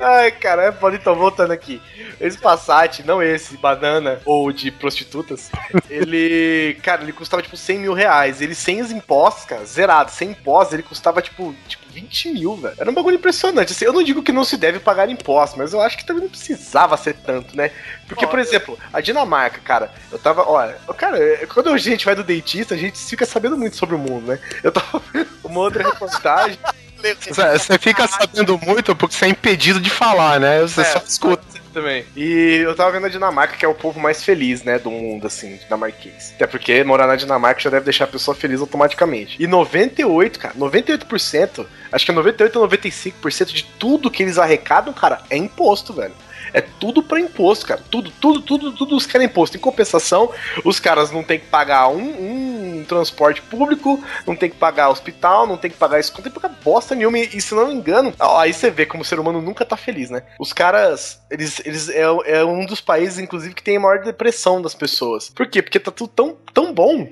[0.00, 0.96] Ai, cara, é foda.
[0.96, 1.80] Então, voltando aqui.
[2.20, 5.50] esse Passat, não esse, banana ou de prostitutas,
[5.88, 8.40] ele, cara, ele custava tipo 100 mil reais.
[8.40, 12.74] Ele sem os impostos, cara, zerado, sem impostos, ele custava tipo, tipo 20 mil, velho.
[12.78, 13.72] Era um bagulho impressionante.
[13.72, 16.22] Assim, eu não digo que não se deve pagar impostos, mas eu acho que também
[16.22, 17.70] não precisava ser tanto, né?
[18.06, 22.24] Porque, por exemplo, a Dinamarca, cara, eu tava, olha, cara, quando a gente vai do
[22.24, 24.38] dentista, a gente fica sabendo muito sobre o mundo, né?
[24.62, 26.58] Eu tava vendo uma outra reportagem.
[27.30, 30.60] Você fica sabendo muito porque você é impedido de falar, né?
[30.62, 31.42] Você É, só escuta.
[31.72, 32.04] também.
[32.16, 35.26] E eu tava vendo a Dinamarca, que é o povo mais feliz, né, do mundo,
[35.26, 36.32] assim, dinamarquês.
[36.34, 39.36] Até porque morar na Dinamarca já deve deixar a pessoa feliz automaticamente.
[39.38, 44.92] E 98, cara, 98%, acho que é 98 ou 95% de tudo que eles arrecadam,
[44.92, 46.14] cara, é imposto, velho.
[46.52, 47.80] É tudo pra imposto, cara.
[47.90, 49.56] Tudo, tudo, tudo, tudo os caras imposto.
[49.56, 50.30] Em compensação,
[50.64, 55.46] os caras não tem que pagar um, um transporte público, não tem que pagar hospital,
[55.46, 57.18] não tem que pagar isso, não tem que pagar bosta nenhuma.
[57.18, 59.64] E, e se não me engano, ó, aí você vê como o ser humano nunca
[59.64, 60.22] tá feliz, né?
[60.38, 64.60] Os caras, eles, eles é, é um dos países, inclusive, que tem a maior depressão
[64.60, 65.28] das pessoas.
[65.28, 65.62] Por quê?
[65.62, 67.08] Porque tá tudo tão, tão bom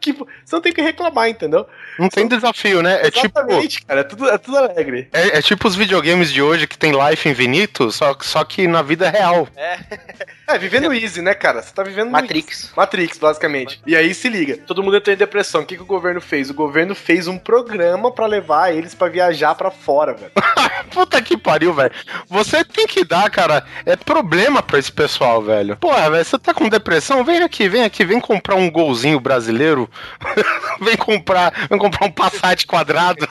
[0.00, 0.12] que
[0.44, 1.66] você não tem que reclamar, entendeu?
[1.98, 3.06] Não tem desafio, né?
[3.06, 3.38] É tipo.
[3.38, 4.00] Exatamente, cara.
[4.00, 5.08] É tudo, é tudo alegre.
[5.12, 8.82] É, é tipo os videogames de hoje que tem life infinito, só, só que na
[8.82, 9.48] vida real.
[9.56, 11.62] É, vivendo easy, né, cara?
[11.62, 12.64] Você tá vivendo no Matrix.
[12.64, 12.72] easy.
[12.76, 13.80] Matrix, basicamente.
[13.86, 15.62] E aí se liga, todo mundo entrou em depressão.
[15.62, 16.50] O que, que o governo fez?
[16.50, 20.32] O governo fez um programa pra levar eles pra viajar pra fora, velho.
[20.90, 21.92] Puta que pariu, velho.
[22.28, 23.64] Você tem que dar, cara.
[23.86, 25.76] É problema pra esse pessoal, velho.
[25.76, 27.24] Porra, velho, você tá com depressão?
[27.24, 29.88] Vem aqui, vem aqui, vem comprar um golzinho brasileiro.
[30.80, 33.26] vem comprar, vem comprar um Passat quadrado.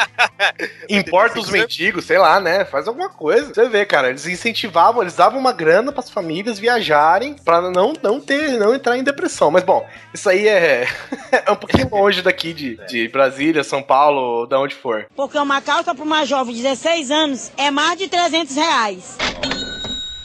[0.88, 2.64] Importa os mendigos, sei lá, né?
[2.64, 3.52] Faz alguma coisa.
[3.52, 8.20] Você vê, cara, eles incentivavam, eles davam uma grana pras famílias viajarem pra não, não
[8.20, 9.50] ter, não entrar em depressão.
[9.50, 10.86] Mas bom, isso aí é,
[11.46, 15.06] é um pouquinho longe daqui de, de Brasília, São Paulo, da onde for.
[15.16, 19.18] Porque uma calça pra uma jovem de 16 anos é mais de 300 reais.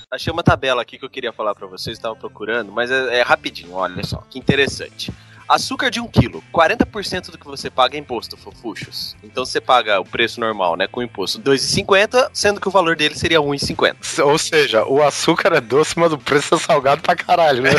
[0.09, 3.21] Achei uma tabela aqui que eu queria falar pra vocês, estava procurando, mas é, é
[3.21, 5.11] rapidinho, olha só, que interessante.
[5.47, 9.15] Açúcar de 1 quilo, 40% do que você paga é imposto, fofuchos.
[9.23, 13.15] Então você paga o preço normal, né, com imposto 2,50, sendo que o valor dele
[13.15, 14.25] seria 1,50.
[14.25, 17.71] Ou seja, o açúcar é doce, mas o preço é salgado pra caralho, né?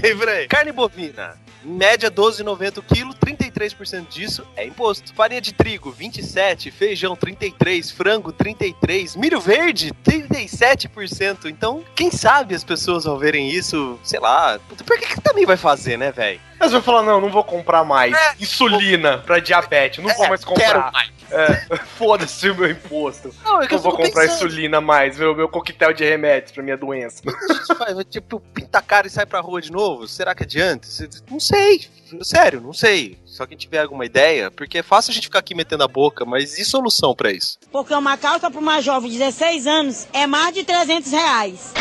[0.00, 0.48] Vem por aí.
[0.48, 5.14] Carne bovina, média 12,90 o quilo, 33% disso é imposto.
[5.14, 11.46] Farinha de trigo, 27, feijão 33, frango 33, milho verde 37%.
[11.46, 15.56] Então, quem sabe as pessoas ao verem isso, sei lá, por que, que também vai
[15.56, 16.40] fazer, né, velho?
[16.58, 18.14] Mas vai falar, não, não vou comprar mais.
[18.40, 20.92] Insulina pra diabetes, não vou mais É, comprar.
[20.92, 21.10] mais.
[21.30, 23.34] É, Foda-se o meu imposto.
[23.44, 24.46] Não, é Não vou comprar pensando.
[24.46, 27.22] insulina mais, meu, meu coquetel de remédios pra minha doença.
[28.08, 30.06] Tipo, pinta a cara e sai pra rua de novo?
[30.06, 30.86] Será que adianta?
[31.30, 31.53] Não sei.
[32.22, 33.18] Sério, não sei.
[33.24, 36.24] Só quem tiver alguma ideia, porque é fácil a gente ficar aqui metendo a boca,
[36.24, 37.58] mas e solução pra isso?
[37.72, 41.72] Porque uma calça pra uma jovem de 16 anos é mais de 300 reais.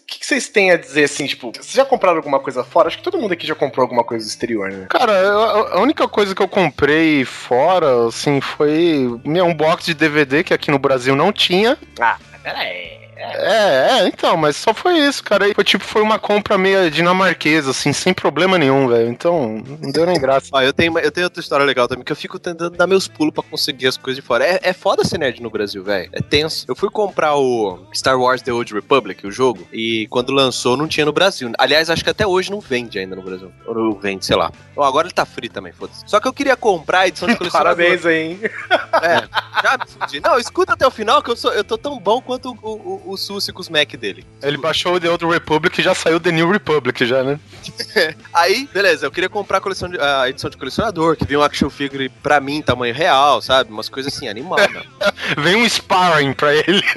[0.00, 2.88] O que, que vocês têm a dizer assim, tipo, vocês já compraram alguma coisa fora?
[2.88, 4.86] Acho que todo mundo aqui já comprou alguma coisa do exterior, né?
[4.90, 9.94] Cara, eu- a única coisa que eu comprei fora, assim, foi meu, um box de
[9.94, 11.78] DVD que aqui no Brasil não tinha.
[12.00, 13.01] Ah, pera aí.
[13.22, 15.48] É, é, então, mas só foi isso, cara.
[15.48, 19.08] E Foi tipo, foi uma compra meio dinamarquesa, assim, sem problema nenhum, velho.
[19.08, 20.48] Então, não deu nem graça.
[20.52, 23.08] Ó, eu tenho, eu tenho outra história legal também, que eu fico tentando dar meus
[23.08, 24.44] pulos pra conseguir as coisas de fora.
[24.44, 26.10] É, é foda ser nerd no Brasil, velho.
[26.12, 26.64] É tenso.
[26.68, 30.88] Eu fui comprar o Star Wars The Old Republic, o jogo, e quando lançou não
[30.88, 31.50] tinha no Brasil.
[31.58, 33.52] Aliás, acho que até hoje não vende ainda no Brasil.
[33.66, 34.50] Ou não vende, sei lá.
[34.74, 36.02] Bom, agora ele tá free também, foda-se.
[36.06, 37.76] Só que eu queria comprar a edição de colecionador.
[37.76, 38.40] Parabéns aí, hein?
[38.42, 40.20] É, já me fudi.
[40.20, 43.11] Não, escuta até o final que eu, sou, eu tô tão bom quanto o, o,
[43.11, 44.24] o Susi com os Mac dele.
[44.42, 47.38] Ele baixou o The Old Republic e já saiu The New Republic, já, né?
[48.32, 51.68] Aí, beleza, eu queria comprar a, de- a edição de colecionador, que vinha um action
[51.70, 53.70] figure pra mim, tamanho real, sabe?
[53.70, 54.82] Umas coisas assim, animal, né?
[55.38, 56.82] Vem um sparring pra ele.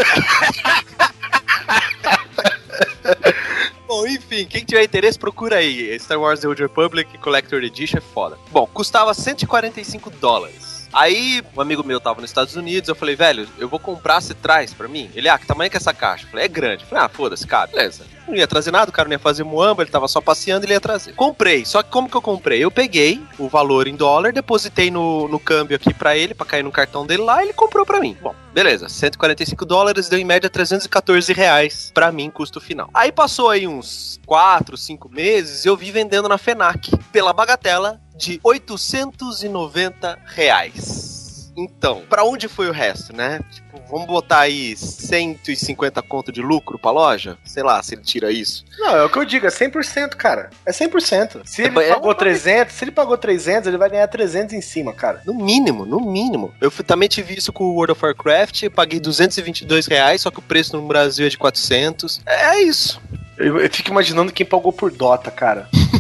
[3.88, 5.98] Bom, enfim, quem tiver interesse, procura aí.
[6.00, 8.38] Star Wars The Old Republic Collector Edition é foda.
[8.52, 10.75] Bom, custava 145 dólares.
[10.96, 14.34] Aí, um amigo meu tava nos Estados Unidos, eu falei, velho, eu vou comprar, você
[14.34, 15.12] traz pra mim?
[15.14, 16.24] Ele, ah, que tamanho que é essa caixa?
[16.24, 16.84] Eu falei, é grande.
[16.84, 18.06] Eu falei, ah, foda-se, cara, beleza.
[18.28, 20.74] Não ia trazer nada, o cara não ia fazer muamba, ele tava só passeando, ele
[20.74, 21.14] ia trazer.
[21.14, 22.64] Comprei, só que como que eu comprei?
[22.64, 26.64] Eu peguei o valor em dólar, depositei no, no câmbio aqui pra ele, pra cair
[26.64, 28.18] no cartão dele lá, ele comprou pra mim.
[28.22, 32.90] Bom, beleza, 145 dólares, deu em média 314 reais pra mim, custo final.
[32.94, 38.40] Aí passou aí uns 4, 5 meses, eu vi vendendo na FENAC, pela bagatela de
[38.44, 41.25] 890 reais.
[41.58, 43.40] Então, pra onde foi o resto, né?
[43.52, 47.38] Tipo, vamos botar aí 150 conto de lucro pra loja?
[47.46, 48.66] Sei lá, se ele tira isso.
[48.78, 50.50] Não, é o que eu digo, é 100%, cara.
[50.66, 51.42] É 100%.
[51.46, 54.62] Se ele É, pagou é- 300, se ele pagou 300, ele vai ganhar 300 em
[54.62, 55.22] cima, cara.
[55.26, 56.54] No mínimo, no mínimo.
[56.60, 60.44] Eu também tive isso com o World of Warcraft, paguei 222 reais, só que o
[60.44, 62.22] preço no Brasil é de 400.
[62.26, 63.02] É, é isso.
[63.38, 65.70] Eu, eu fico imaginando quem pagou por Dota, cara.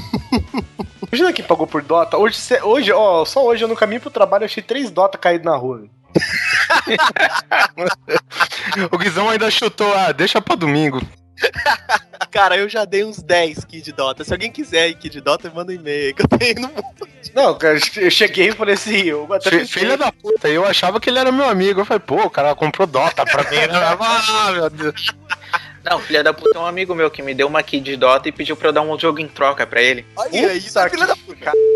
[1.15, 2.17] Imagina quem pagou por Dota.
[2.17, 5.45] Hoje, cê- hoje, ó, só hoje eu no caminho pro trabalho achei três Dota caídos
[5.45, 5.85] na rua.
[8.91, 11.01] O Guizão ainda chutou, ah, deixa pra domingo.
[12.31, 14.23] Cara, eu já dei uns 10 Kid Dota.
[14.23, 17.07] Se alguém quiser ir Kid Dota, manda um e-mail que eu tenho no mundo.
[17.33, 21.09] Não, cara, eu cheguei e falei assim, eu até Filha da puta, eu achava que
[21.09, 21.81] ele era meu amigo.
[21.81, 23.57] Eu falei, pô, o cara comprou Dota pra mim.
[23.57, 23.67] né?
[23.99, 25.13] Ah, meu Deus.
[25.89, 28.27] Não, filha da puta é um amigo meu que me deu uma key de Dota
[28.27, 30.05] e pediu pra eu dar um jogo em troca pra ele.
[30.15, 31.35] Olha, isso é filha da puta.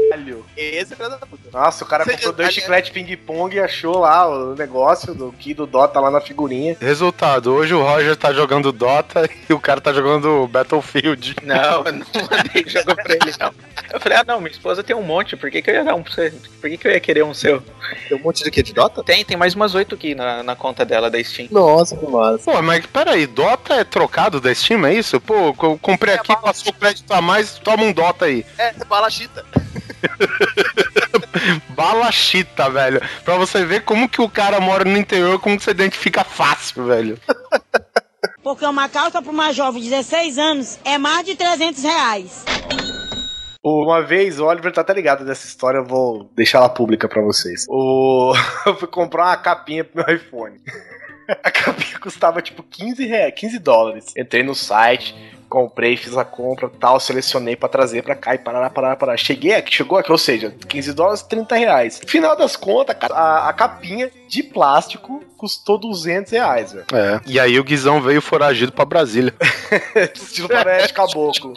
[0.10, 0.45] Caralho.
[0.58, 1.50] Esse é filha da puta.
[1.54, 5.32] Nossa, o cara Você- comprou dois aliás- chiclete ping-pong e achou lá o negócio do
[5.34, 6.76] Ki do Dota lá na figurinha.
[6.82, 11.36] Resultado, hoje o Roger tá jogando Dota e o cara tá jogando Battlefield.
[11.43, 13.52] Não, eu não mandei jogo pra ele, não.
[13.93, 15.95] Eu falei, ah não, minha esposa tem um monte, por que, que eu ia dar
[15.95, 16.32] um pra você?
[16.62, 17.62] Por que, que eu ia querer um seu?
[18.08, 19.04] Tem um monte de Kid Dota?
[19.04, 21.48] Tem, tem mais umas oito aqui na, na conta dela da Steam.
[21.52, 22.52] Nossa, que massa.
[22.52, 25.20] Pô, mas peraí, Dota é trocado da Steam, é isso?
[25.20, 28.46] Pô, eu comprei aqui, passou crédito a mais, toma um Dota aí.
[28.58, 29.46] É, bala chita.
[31.76, 33.02] Bala chita, velho.
[33.24, 36.86] Pra você ver como que o cara mora no interior, como que você identifica fácil,
[36.86, 37.20] velho.
[38.42, 42.46] Porque uma calça para uma jovem de 16 anos é mais de 300 reais.
[43.64, 47.22] Uma vez, o Oliver tá até ligado dessa história, eu vou deixar ela pública pra
[47.22, 47.66] vocês.
[47.70, 48.34] O...
[48.66, 50.60] eu fui comprar uma capinha pro meu iPhone.
[51.44, 54.13] A capinha custava tipo 15, reais, 15 dólares.
[54.18, 55.15] Entrei no site,
[55.48, 59.18] comprei, fiz a compra tal, selecionei pra trazer pra cá e parará, parará, parará.
[59.18, 62.02] Cheguei aqui, chegou aqui, ou seja, 15 dólares, 30 reais.
[62.06, 66.86] Final das contas, a, a capinha de plástico custou 200 reais, velho.
[66.94, 67.20] É.
[67.26, 69.34] E aí o Guizão veio foragido pra Brasília.
[70.13, 71.54] Estilo Floresta Caboclo.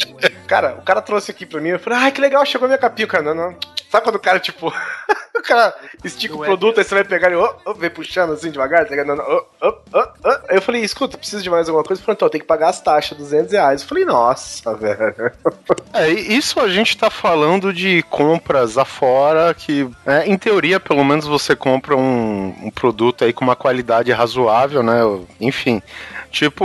[0.46, 2.78] Cara, o cara trouxe aqui pra mim, eu falei, ai, que legal, chegou a minha
[2.78, 3.22] capinha, cara.
[3.22, 3.56] Não, não.
[3.92, 4.72] Sabe quando o cara, tipo,
[5.36, 7.90] o cara estica Não o é produto, aí você vai pegar e ó, ó, vem
[7.90, 9.14] puxando assim devagar, tá ligado?
[9.14, 9.22] Não,
[9.60, 10.08] ó, ó.
[10.48, 12.00] Aí eu falei, escuta, precisa de mais alguma coisa?
[12.00, 13.82] Ele falou, então, tem que pagar as taxas, 200 reais.
[13.82, 15.32] Eu falei, nossa, velho.
[15.94, 21.26] É, isso a gente tá falando de compras afora que, é, em teoria, pelo menos
[21.26, 25.00] você compra um, um produto aí com uma qualidade razoável, né?
[25.40, 25.82] Enfim.
[26.30, 26.64] Tipo,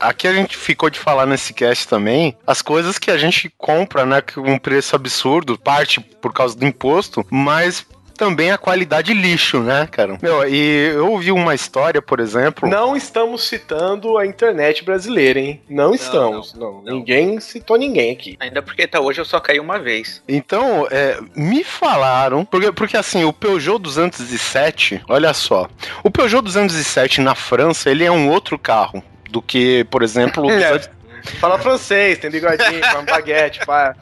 [0.00, 4.06] aqui a gente ficou de falar nesse cast também, as coisas que a gente compra,
[4.06, 9.60] né, com um preço absurdo, parte por causa do imposto, mas também a qualidade lixo,
[9.60, 10.18] né, cara?
[10.22, 12.68] Meu, e eu ouvi uma história, por exemplo.
[12.68, 15.62] Não estamos citando a internet brasileira, hein?
[15.68, 16.54] Não estamos.
[16.54, 16.94] Não, não.
[16.94, 18.36] Ninguém citou ninguém aqui.
[18.40, 20.22] Ainda porque tá hoje eu só caí uma vez.
[20.28, 25.68] Então, é, me falaram, porque, porque assim, o Peugeot 207, olha só,
[26.02, 30.70] o Peugeot 207 na França, ele é um outro carro do que, por exemplo, É.
[30.70, 31.02] 200
[31.40, 33.94] Fala francês, tem bigodinho, com baguete, pá.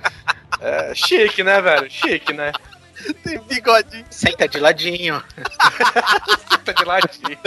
[0.60, 1.90] É, chique, né, velho?
[1.90, 2.52] Chique, né?
[3.24, 4.04] Tem bigodinho.
[4.10, 5.22] Senta de ladinho.
[6.62, 7.38] Tá de ladinho.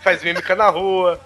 [0.00, 1.18] Faz mímica na rua.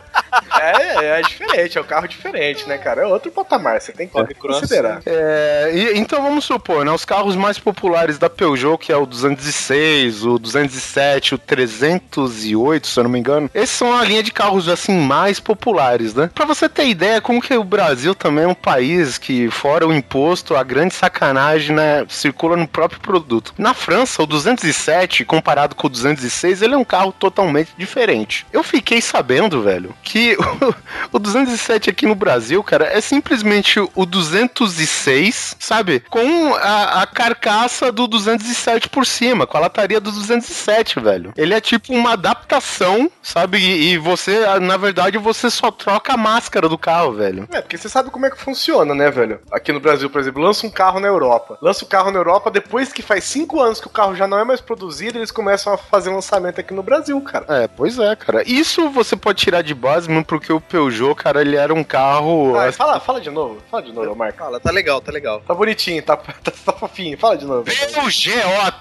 [0.58, 3.02] É, é diferente, é um carro diferente, né, cara?
[3.02, 5.02] É outro patamar, você tem que considerar.
[5.04, 9.04] É, e- então vamos supor, né, os carros mais populares da Peugeot, que é o
[9.04, 14.32] 206, o 207, o 308, se eu não me engano, esses são a linha de
[14.32, 16.30] carros assim mais populares, né?
[16.34, 19.92] Pra você ter ideia, como que o Brasil também é um país que, fora o
[19.92, 23.25] imposto, a grande sacanagem, né, circula no próprio produto.
[23.58, 28.46] Na França, o 207, comparado com o 206, ele é um carro totalmente diferente.
[28.52, 30.36] Eu fiquei sabendo, velho, que
[31.12, 36.00] o 207 aqui no Brasil, cara, é simplesmente o 206, sabe?
[36.10, 41.32] Com a, a carcaça do 207 por cima, com a lataria do 207, velho.
[41.36, 43.58] Ele é tipo uma adaptação, sabe?
[43.58, 47.48] E, e você, na verdade, você só troca a máscara do carro, velho.
[47.52, 49.40] É, porque você sabe como é que funciona, né, velho?
[49.50, 51.58] Aqui no Brasil, por exemplo, lança um carro na Europa.
[51.60, 54.38] Lança o carro na Europa, depois que faz cinco anos que o carro já não
[54.38, 57.46] é mais produzido, eles começam a fazer lançamento aqui no Brasil, cara.
[57.48, 58.42] É, pois é, cara.
[58.46, 62.56] Isso você pode tirar de base, mesmo porque o Peugeot, cara, ele era um carro.
[62.56, 64.38] Ah, fala, fala de novo, fala de novo, Marco.
[64.38, 65.40] Fala, tá legal, tá legal.
[65.40, 66.32] Tá bonitinho, tá, tá,
[66.64, 67.64] tá fofinho, fala de novo.
[67.64, 68.32] Peugeot!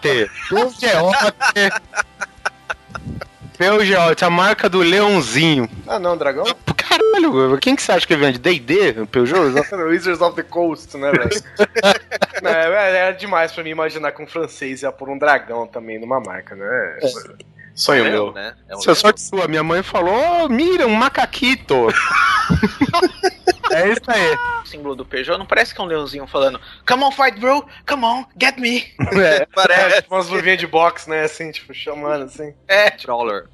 [0.50, 1.12] Peugeot!
[3.58, 5.70] Peugeot, a marca do leãozinho.
[5.88, 6.46] Ah, não, dragão?
[6.76, 8.38] Caralho, quem que você acha que vende?
[8.39, 9.06] D&D?
[9.08, 9.54] Peugeot?
[9.88, 11.30] Wizards of the Coast, né, velho?
[12.44, 16.00] Não, é, era demais pra mim imaginar que um francês ia pôr um dragão também
[16.00, 17.00] numa marca, né?
[17.74, 18.34] Sonho leão, meu.
[18.34, 18.54] né?
[18.70, 19.48] É um Isso é sorte sua.
[19.48, 20.13] Minha mãe falou,
[20.44, 21.88] oh, mira, um macaquito.
[23.72, 24.38] é isso aí.
[24.76, 27.66] Símbolo do Peugeot não parece que é um leãozinho falando Come on, fight, bro!
[27.88, 28.84] Come on, get me!
[29.18, 30.02] É, Parece.
[30.02, 31.24] tipo umas luvinhas de boxe, né?
[31.24, 32.54] Assim, tipo, chamando assim.
[32.68, 33.48] É, Trawler.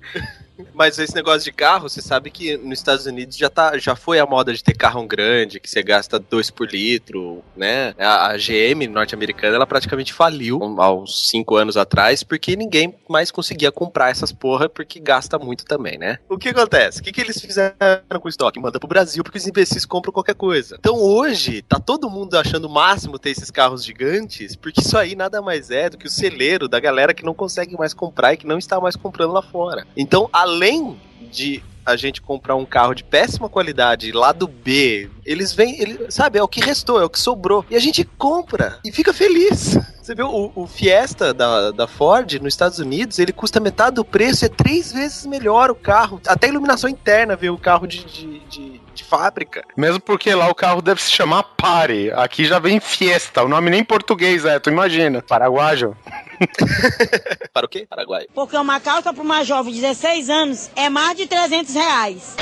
[0.74, 4.20] Mas esse negócio de carro, você sabe que nos Estados Unidos já, tá, já foi
[4.20, 7.94] a moda de ter carro grande, que você gasta 2 por litro, né?
[7.98, 13.72] A, GM norte-americana, ela praticamente faliu há uns 5 anos atrás, porque ninguém mais conseguia
[13.72, 16.20] comprar essas porra, porque gasta muito também, né?
[16.30, 17.02] O que acontece?
[17.02, 17.76] O que, que eles fizeram
[18.20, 18.60] com o estoque?
[18.60, 20.78] Manda pro Brasil, porque os imbecis compram qualquer coisa.
[20.80, 25.16] Então hoje, tá todo mundo achando o máximo ter esses carros gigantes, porque isso aí
[25.16, 28.38] nada mais é do que o celeiro da galera que não consegue mais comprar e
[28.38, 29.86] que não está mais comprando lá fora.
[29.96, 30.51] Então, além
[31.32, 36.38] de a gente comprar um carro de péssima qualidade, lado B, eles vêm, ele, sabe,
[36.38, 37.66] é o que restou, é o que sobrou.
[37.70, 39.78] E a gente compra e fica feliz.
[40.12, 44.04] Você viu, o, o Fiesta da, da Ford nos Estados Unidos, ele custa metade do
[44.04, 46.20] preço, é três vezes melhor o carro.
[46.28, 49.64] Até a iluminação interna vê o carro de, de, de, de fábrica.
[49.78, 52.12] Mesmo porque lá o carro deve se chamar Pare.
[52.12, 53.42] Aqui já vem Fiesta.
[53.42, 55.22] O nome nem em português é, tu imagina.
[55.22, 55.96] Paraguajo.
[57.54, 57.88] Para o quê?
[57.90, 58.26] Paraguai.
[58.36, 62.36] Porque uma calça para uma jovem de 16 anos é mais de 300 reais.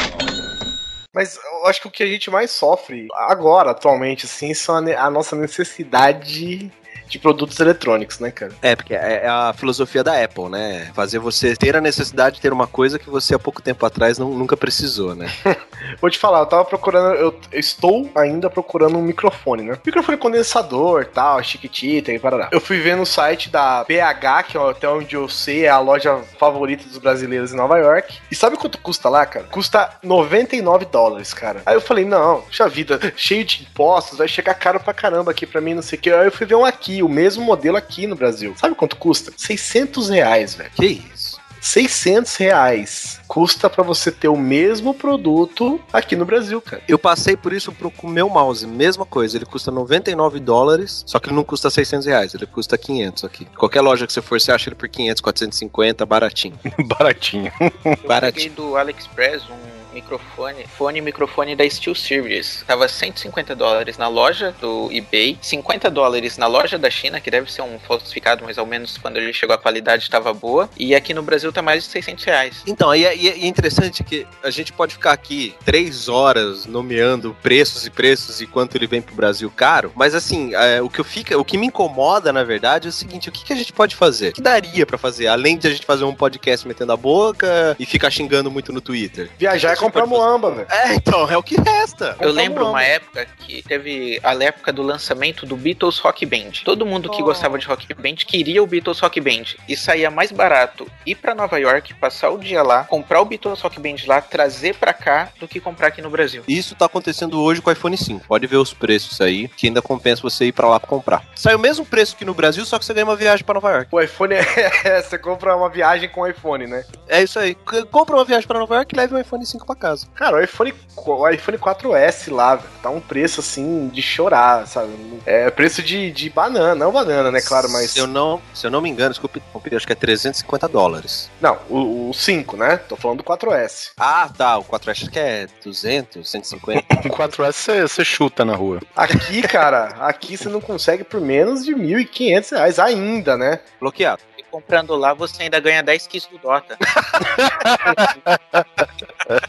[1.14, 4.82] Mas eu acho que o que a gente mais sofre agora, atualmente, assim, são a,
[4.82, 6.72] ne- a nossa necessidade
[7.10, 8.52] de produtos eletrônicos, né, cara?
[8.62, 10.92] É, porque é é a filosofia da Apple, né?
[10.94, 14.18] Fazer você ter a necessidade de ter uma coisa que você há pouco tempo atrás
[14.18, 15.30] não, nunca precisou, né?
[16.00, 19.78] Vou te falar, eu tava procurando, eu estou ainda procurando um microfone, né?
[19.86, 22.50] Microfone condensador, tal, chiquitita e parará.
[22.52, 25.80] Eu fui ver no site da BH, que é até onde eu sei é a
[25.80, 28.18] loja favorita dos brasileiros em Nova York.
[28.30, 29.46] E sabe quanto custa lá, cara?
[29.46, 31.62] Custa 99 dólares, cara.
[31.66, 35.46] Aí eu falei, não, puxa vida, cheio de impostos, vai chegar caro pra caramba aqui
[35.46, 36.12] pra mim, não sei o que.
[36.12, 38.54] Aí eu fui ver um aqui, o mesmo modelo aqui no Brasil.
[38.58, 39.32] Sabe quanto custa?
[39.36, 40.72] 600 reais, velho.
[40.72, 41.40] Que isso?
[41.62, 46.82] 600 reais custa pra você ter o mesmo produto aqui no Brasil, cara.
[46.88, 49.38] Eu passei por isso pro com o meu mouse, mesma coisa.
[49.38, 53.46] Ele custa 99 dólares, só que ele não custa 600 reais, ele custa 500 aqui.
[53.58, 56.60] Qualquer loja que você for, você acha ele por 500, 450, baratinho.
[56.86, 57.52] Baratinho.
[57.84, 58.54] Eu Baratinho.
[58.54, 62.64] do AliExpress um microfone, fone e microfone da Steel Series.
[62.66, 67.52] Tava 150 dólares na loja do eBay, 50 dólares na loja da China, que deve
[67.52, 70.70] ser um falsificado, mas ao menos quando ele chegou a qualidade estava boa.
[70.78, 72.64] E aqui no Brasil tá mais de 600 reais.
[72.68, 77.36] Então, e é, e é interessante que a gente pode ficar aqui três horas nomeando
[77.42, 81.00] preços e preços e quanto ele vem pro Brasil caro, mas assim, é, o que
[81.00, 83.56] eu fica, o que me incomoda, na verdade, é o seguinte: o que, que a
[83.56, 84.30] gente pode fazer?
[84.30, 85.28] O que daria pra fazer?
[85.28, 88.82] Além de a gente fazer um podcast metendo a boca e ficar xingando muito no
[88.82, 89.30] Twitter.
[89.38, 90.68] Viajar é comprar moamba, velho.
[90.70, 92.16] É, então, é o que resta.
[92.20, 96.52] Eu lembro uma época que teve a época do lançamento do Beatles Rock Band.
[96.64, 97.26] Todo mundo que Oh.
[97.26, 99.56] gostava de Rock Band queria o Beatles Rock Band.
[99.68, 103.60] E saía mais barato ir pra Nova York, passar o dia lá, comprar o Beatles
[103.62, 106.44] Rock Band lá, trazer pra cá, do que comprar aqui no Brasil.
[106.48, 108.26] Isso tá acontecendo hoje com o iPhone 5.
[108.28, 111.24] Pode ver os preços aí, que ainda compensa você ir pra lá pra comprar.
[111.36, 113.72] Sai o mesmo preço que no Brasil, só que você ganha uma viagem pra Nova
[113.72, 113.88] York.
[113.92, 114.40] O iPhone é.
[115.10, 116.84] Você compra uma viagem com o iPhone, né?
[117.08, 117.56] É isso aí.
[117.92, 120.08] Compra uma viagem pra Nova York e leve um iPhone 5 pra casa.
[120.16, 124.90] Cara, o iPhone, o iPhone 4S lá, velho, tá um preço assim de chorar, sabe?
[125.26, 127.42] É preço de, de banana, não banana, né?
[127.42, 127.92] Claro, mas.
[127.92, 129.42] Se eu não, se eu não me engano, desculpe,
[129.76, 131.30] acho que é 350 dólares.
[131.40, 132.78] Não, o, o 5, né?
[132.78, 133.92] Tô falando do 4S.
[133.98, 134.58] Ah, tá.
[134.58, 136.96] O 4 acho que é 200, 150.
[137.04, 138.80] Com 4S você- você chuta na rua.
[138.96, 143.60] Aqui, cara, aqui você não consegue por menos de 1.500 reais ainda, né?
[143.80, 144.22] Bloqueado.
[144.52, 146.78] Comprando lá, você ainda ganha 10 kits do Dota.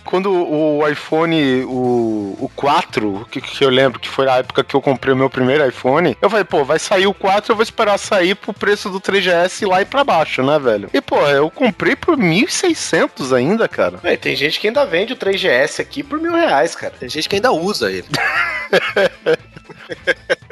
[0.05, 4.74] Quando o iPhone, o, o 4, que, que eu lembro que foi a época que
[4.74, 7.62] eu comprei o meu primeiro iPhone, eu falei, pô, vai sair o 4, eu vou
[7.62, 10.90] esperar sair pro preço do 3GS lá e pra baixo, né, velho?
[10.92, 13.96] E, pô, eu comprei por 1.600 ainda, cara.
[13.98, 16.92] Véi, tem gente que ainda vende o 3GS aqui por mil reais, cara.
[16.98, 18.07] Tem gente que ainda usa ele,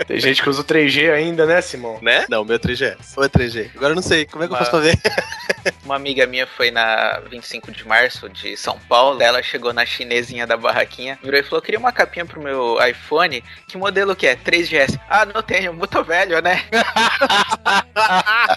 [0.06, 1.98] Tem gente que usa o 3G ainda, né, Simão?
[2.02, 2.24] né?
[2.28, 2.96] Não, o meu é 3GS.
[3.16, 3.70] Ou é 3G?
[3.76, 4.26] Agora eu não sei.
[4.38, 4.98] Como é que eu Mas- posso fazer?
[5.84, 9.20] Uma amiga minha foi na 25 de março de São Paulo.
[9.20, 13.42] Ela chegou na chinesinha da barraquinha, virou e falou: queria uma capinha pro meu iPhone.
[13.66, 14.36] Que modelo que é?
[14.36, 14.98] 3GS.
[15.08, 16.62] Ah, não tenho, muito velho, né?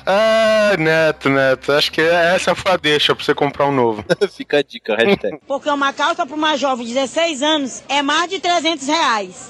[0.06, 4.06] Ah, Neto, Neto, acho que essa foi a deixa pra você comprar um novo.
[4.36, 5.40] Fica a dica, hashtag.
[5.48, 9.50] Porque uma calça para uma jovem de 16 anos é mais de 300 reais.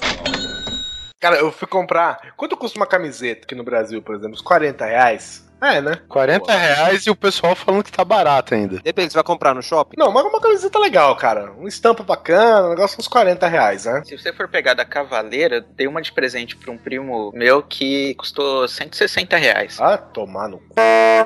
[1.20, 2.32] Cara, eu fui comprar.
[2.36, 4.34] Quanto custa uma camiseta aqui no Brasil, por exemplo?
[4.34, 5.51] Uns 40 reais.
[5.62, 6.00] É, né?
[6.08, 8.80] 40 reais e o pessoal falando que tá barato ainda.
[8.82, 9.96] Depende, você vai comprar no shopping?
[9.96, 11.52] Não, mas uma camiseta legal, cara.
[11.52, 14.02] Uma estampa bacana, um negócio uns 40 reais, né?
[14.04, 18.14] Se você for pegar da Cavaleira, dei uma de presente pra um primo meu que
[18.16, 19.80] custou 160 reais.
[19.80, 20.74] Ah, tomar no cu.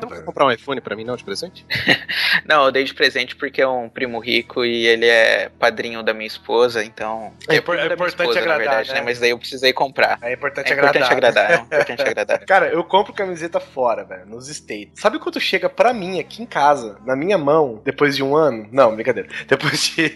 [0.02, 1.64] Não vai comprar um iPhone pra mim, não, de presente?
[2.44, 6.12] Não, eu dei de presente porque é um primo rico e ele é padrinho da
[6.12, 7.32] minha esposa, então.
[7.48, 8.94] É É, é importante esposa, agradar, verdade, né?
[8.96, 9.00] né?
[9.00, 10.18] Mas daí eu precisei comprar.
[10.20, 11.44] É importante É importante agradar.
[11.44, 12.38] agradar, é importante agradar.
[12.46, 15.00] Cara, eu compro camiseta fora, velho, nos States.
[15.00, 18.68] Sabe quanto chega pra mim aqui em casa, na minha mão, depois de um ano?
[18.70, 19.28] Não, brincadeira.
[19.48, 20.14] Depois de.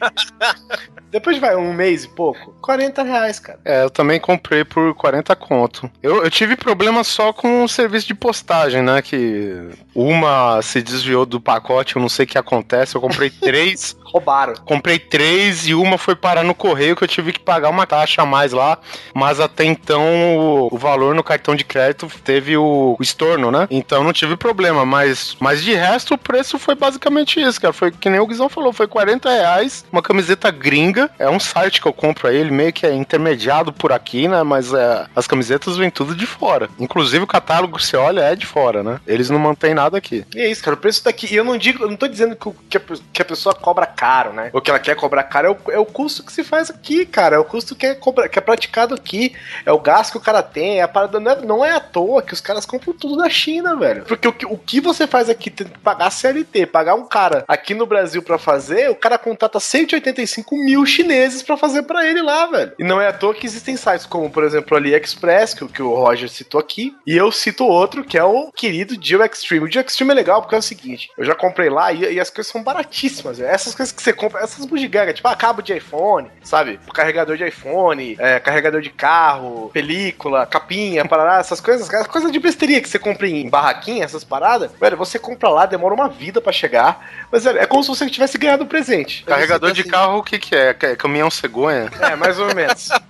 [1.11, 2.53] depois de vai, um mês e pouco?
[2.61, 3.59] 40 reais, cara.
[3.65, 5.91] É, eu também comprei por 40 conto.
[6.03, 9.03] Eu, eu tive problema só com o serviço de postagem, né?
[9.03, 12.95] Que uma se desviou do pacote, eu não sei o que acontece.
[12.95, 14.55] Eu comprei três, Roubaram.
[14.65, 18.23] comprei três e uma foi parar no correio que eu tive que pagar uma taxa
[18.23, 18.79] a mais lá.
[19.15, 20.03] Mas até então
[20.39, 23.67] o, o valor no cartão de crédito teve o, o estorno, né?
[23.71, 24.85] Então não tive problema.
[24.85, 27.73] Mas, mas de resto o preço foi basicamente isso, cara.
[27.73, 31.11] Foi que nem o Guizão falou, foi 40 reais, uma camiseta gringa.
[31.19, 34.43] É um site que eu compro aí, ele meio que é intermediado por aqui, né?
[34.43, 36.69] Mas é, as camisetas vêm tudo de fora.
[36.79, 39.01] Inclusive o catálogo, você olha, é de fora, né?
[39.07, 40.25] Eles não mantêm nada aqui.
[40.35, 40.75] E é isso, cara.
[40.75, 41.33] O preço daqui.
[41.33, 42.37] E eu não digo, eu não tô dizendo
[42.69, 42.81] que, a,
[43.13, 44.51] que a pessoa cobra caro, né?
[44.53, 47.05] O que ela quer cobrar caro é o, é o custo que se faz aqui,
[47.07, 47.37] cara.
[47.37, 49.35] É o custo que é, cobra, que é praticado aqui.
[49.65, 50.81] É o gasto que o cara tem.
[50.81, 51.21] É a parada.
[51.21, 53.90] Não é, não é à toa que os caras compram tudo da China, velho.
[54.07, 57.45] Porque o que, o que você faz aqui, tem que pagar CLT, pagar um cara
[57.49, 62.23] aqui no Brasil pra fazer, o cara contrata 185 mil chineses pra fazer pra ele
[62.23, 62.73] lá, velho.
[62.79, 65.83] E não é à toa que existem sites como, por exemplo, AliExpress, que, o- que
[65.83, 66.95] o Roger citou aqui.
[67.07, 69.65] E eu cito outro, que é o querido Geo Extreme.
[69.67, 72.21] O Geo Extreme é legal porque é o seguinte: eu já comprei lá e, e
[72.21, 73.39] as coisas são baratíssimas.
[73.39, 73.51] velho.
[73.51, 76.79] Essas coisas que você compra, essas bugigangas, tipo, ah, cabo de iPhone, sabe?
[76.95, 82.81] Carregador de iPhone, é, carregador de carro, película, capinha, parará, essas coisas, coisas de besteria
[82.81, 86.53] que você compra em barraquinha, essas paradas, velho, você compra lá, demora uma vida pra
[86.53, 89.25] chegar, mas velho, é como se você tivesse ganhado um presente.
[89.25, 90.71] Carregador de carro, o que que é?
[90.81, 91.89] É caminhão cegonha?
[92.01, 92.89] É, mais ou menos.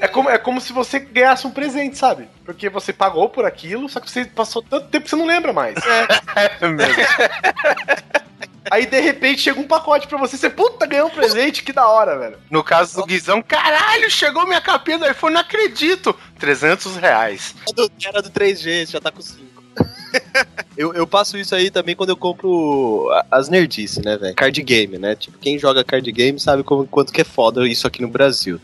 [0.00, 2.26] É como, é como se você ganhasse um presente, sabe?
[2.46, 5.52] Porque você pagou por aquilo, só que você passou tanto tempo que você não lembra
[5.52, 5.76] mais.
[6.60, 6.94] É mesmo.
[8.70, 11.86] Aí de repente chega um pacote pra você, você, puta, ganhou um presente, que da
[11.86, 12.38] hora, velho.
[12.50, 16.18] No caso do Guizão, caralho, chegou minha capinha do iPhone, não acredito!
[16.38, 17.54] 300 reais.
[17.74, 19.51] do- Era do 3G, já tá com 5.
[20.76, 24.34] Eu, eu passo isso aí também quando eu compro as nerdices, né, velho?
[24.34, 25.14] Card game, né?
[25.14, 28.60] Tipo, quem joga card game sabe como, quanto que é foda isso aqui no Brasil.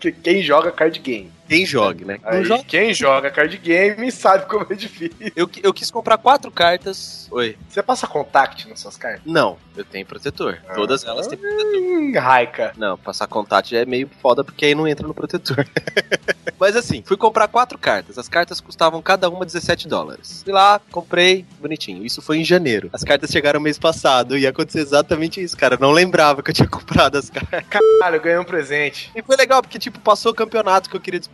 [0.00, 1.30] Que- Quem joga card game.
[1.48, 2.18] Quem joga, né?
[2.24, 2.64] Aí, joga.
[2.64, 5.32] Quem joga card game sabe como é difícil.
[5.36, 7.28] Eu, eu quis comprar quatro cartas.
[7.30, 7.56] Oi.
[7.68, 9.22] Você passa contact nas suas cartas?
[9.24, 10.58] Não, eu tenho protetor.
[10.74, 11.74] Todas elas têm protetor.
[11.74, 12.72] Hum, Raika.
[12.76, 15.66] Não, passar contato é meio foda porque aí não entra no protetor.
[16.58, 18.18] Mas assim, fui comprar quatro cartas.
[18.18, 20.42] As cartas custavam cada uma 17 dólares.
[20.44, 22.04] Fui lá, comprei, bonitinho.
[22.04, 22.88] Isso foi em janeiro.
[22.92, 25.74] As cartas chegaram mês passado e aconteceu exatamente isso, cara.
[25.74, 27.64] Eu não lembrava que eu tinha comprado as cartas.
[27.68, 29.10] Caralho, eu ganhei um presente.
[29.14, 31.33] E foi legal, porque, tipo, passou o campeonato que eu queria disputar,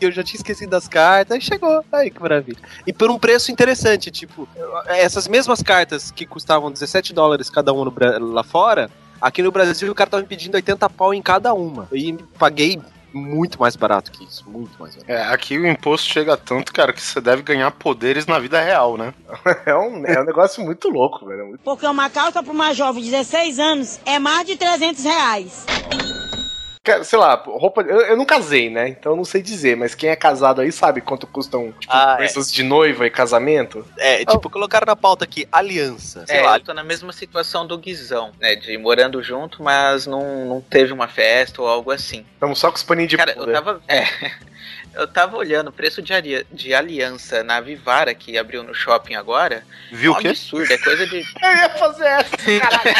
[0.00, 1.84] eu já tinha esquecido das cartas, aí chegou.
[1.92, 2.58] Aí, que maravilha.
[2.86, 4.48] E por um preço interessante, tipo,
[4.86, 8.90] essas mesmas cartas que custavam 17 dólares cada uma lá fora,
[9.20, 11.88] aqui no Brasil o cara tava me pedindo 80 pau em cada uma.
[11.92, 12.80] E paguei
[13.12, 15.10] muito mais barato que isso, muito mais barato.
[15.10, 18.96] É, aqui o imposto chega tanto, cara, que você deve ganhar poderes na vida real,
[18.98, 19.14] né?
[19.64, 21.40] É um, é um negócio muito louco, velho.
[21.40, 25.02] É muito- Porque uma calça pra uma jovem de 16 anos é mais de 300
[25.04, 25.64] reais.
[26.86, 27.82] Cara, sei lá, roupa.
[27.82, 28.86] Eu, eu não casei, né?
[28.88, 32.16] Então eu não sei dizer, mas quem é casado aí sabe quanto custam tipo, Ah,
[32.20, 32.26] é.
[32.28, 33.84] de noiva e casamento?
[33.98, 36.24] É, tipo, colocaram na pauta aqui, aliança.
[36.26, 38.54] Sei É, lá, eu tô na mesma situação do Guizão, né?
[38.54, 42.24] De morando junto, mas não, não teve uma festa ou algo assim.
[42.34, 43.50] Estamos só com os paninhos de Cara, bunda.
[43.50, 43.80] eu tava.
[43.88, 44.04] É.
[44.94, 49.14] Eu tava olhando o preço de, aria- de aliança na Vivara, que abriu no shopping
[49.14, 49.62] agora.
[49.92, 50.28] Viu um o quê?
[50.28, 51.18] absurdo, é coisa de.
[51.42, 52.94] Eu ia fazer essa, caralho.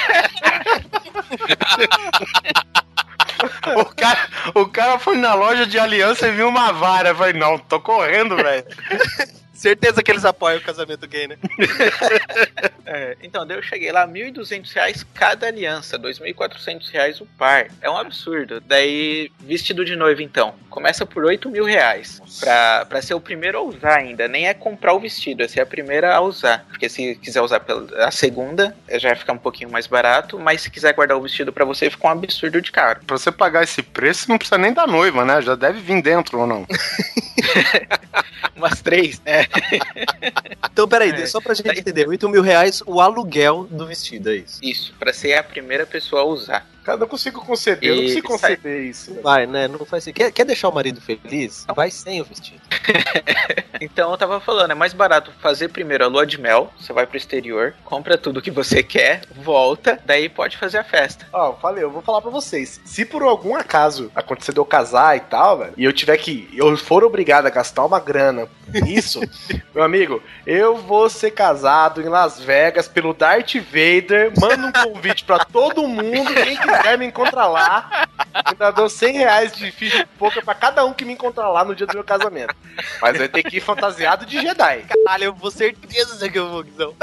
[3.96, 7.08] O cara, o cara foi na loja de aliança e viu uma vara.
[7.08, 8.64] Eu falei, não, tô correndo, velho.
[9.56, 11.36] certeza que eles apoiam o casamento gay, né?
[12.88, 17.66] É, então, daí eu cheguei lá, 1.200 reais cada aliança, 2.400 reais o par.
[17.80, 18.60] É um absurdo.
[18.60, 22.22] Daí, vestido de noiva, então, começa por 8 mil reais.
[22.38, 24.28] Pra, pra ser o primeiro a usar ainda.
[24.28, 26.64] Nem é comprar o vestido, é ser a primeira a usar.
[26.68, 27.60] Porque se quiser usar
[27.98, 30.38] a segunda, já vai ficar um pouquinho mais barato.
[30.38, 33.00] Mas se quiser guardar o vestido pra você, fica um absurdo de caro.
[33.04, 35.42] Pra você pagar esse preço, não precisa nem da noiva, né?
[35.42, 36.64] Já deve vir dentro ou não.
[38.54, 39.45] Umas três, né?
[40.72, 41.26] Então, peraí, É.
[41.26, 44.58] só pra gente entender, 8 mil reais o aluguel do vestido, é isso?
[44.62, 46.68] Isso, pra ser a primeira pessoa a usar.
[46.86, 49.20] Cara, não consigo conceber, eu não E consigo conceber isso.
[49.20, 49.66] Vai, né?
[49.66, 51.66] Não faz Quer, quer deixar o marido feliz?
[51.74, 52.60] Vai sem o vestido.
[53.78, 57.06] Então eu tava falando, é mais barato fazer primeiro a lua de mel, você vai
[57.06, 61.26] pro exterior, compra tudo que você quer, volta, daí pode fazer a festa.
[61.30, 62.80] Ó, falei, eu vou falar pra vocês.
[62.86, 66.48] Se por algum acaso acontecer de eu casar e tal, velho, e eu tiver que.
[66.54, 69.20] Eu for obrigado a gastar uma grana nisso,
[69.74, 74.32] meu amigo, eu vou ser casado em Las Vegas pelo Darth Vader.
[74.40, 78.08] Manda um convite pra todo mundo, quem quiser me encontrar lá.
[78.44, 81.64] Ainda dou 100 reais de ficha de poker pra cada um que me encontrar lá
[81.64, 82.54] no dia do meu casamento.
[83.00, 84.84] Mas vai ter que ir fantasiado de Jedi.
[84.88, 86.94] Caralho, eu vou certeza que eu vou, Guizão.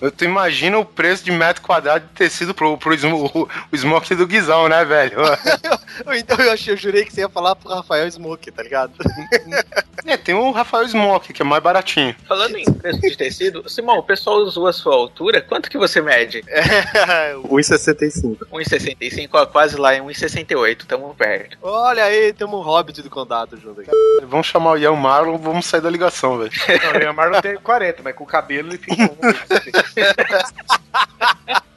[0.00, 4.14] Eu tu imagina o preço de metro quadrado de tecido pro, pro o, o smoke
[4.14, 5.18] do Guizão, né, velho?
[6.16, 8.92] então eu achei, eu jurei que você ia falar pro Rafael Smoke, tá ligado?
[10.08, 12.14] É, tem o Rafael Smoke, que é mais baratinho.
[12.28, 16.00] Falando em preço de tecido, Simão, o pessoal usou a sua altura, quanto que você
[16.00, 16.44] mede?
[17.42, 18.38] 1,65.
[18.52, 21.58] 1,65, ó, quase lá em 1,68, tamo perto.
[21.60, 23.90] Olha aí, temos um hobbit do contato junto aqui.
[24.22, 26.52] Vamos chamar o Ian Marlon, vamos sair da ligação, velho.
[26.84, 29.85] Não, o Leonardo não tem 40, mas com o cabelo ele fica.
[29.96, 31.76] Um-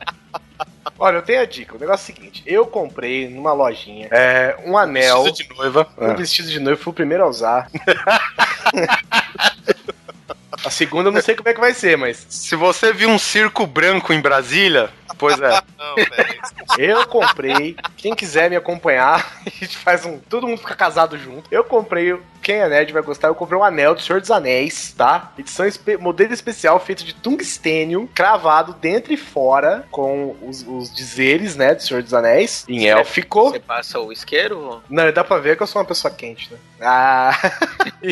[0.97, 1.76] Olha, eu tenho a dica.
[1.76, 5.24] O negócio é o seguinte: eu comprei numa lojinha é, um anel.
[5.24, 5.88] Vestido de noiva.
[5.97, 7.70] Um vestido de noivo, fui o primeiro a usar.
[10.66, 13.18] a segunda eu não sei como é que vai ser, mas Se você viu um
[13.18, 15.49] circo branco em Brasília, pois é.
[15.80, 15.95] Não,
[16.78, 17.78] eu comprei.
[17.95, 20.20] Quem quiser me acompanhar, a gente faz um.
[20.20, 21.47] Todo mundo fica casado junto.
[21.49, 22.20] Eu comprei.
[22.50, 23.28] Quem é nerd vai gostar.
[23.28, 25.32] Eu comprei um anel do Senhor dos Anéis, tá?
[25.38, 31.56] Edição espe- modelo especial feito de tungstênio, cravado dentro e fora, com os, os dizeres,
[31.56, 33.52] né, do Senhor dos Anéis, em élfico.
[33.52, 34.82] Você passa o isqueiro?
[34.89, 36.58] Não, dá pra ver que eu sou uma pessoa quente, né?
[36.82, 37.38] Ah.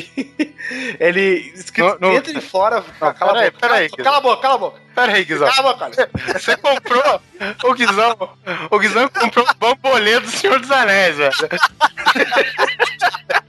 [1.00, 2.14] ele escrito Não, não.
[2.14, 2.84] dentro e fora.
[3.02, 4.80] Não, cala, peraí, a boca, peraí, cala, cala a boca, cala a boca.
[4.94, 5.50] Pera aí, Guizão.
[5.52, 6.10] Cala a boca, olha.
[6.40, 7.22] Você comprou
[7.64, 8.38] o Guizão.
[8.70, 11.34] O Guizão comprou o bambolê do Senhor dos Anéis, velho.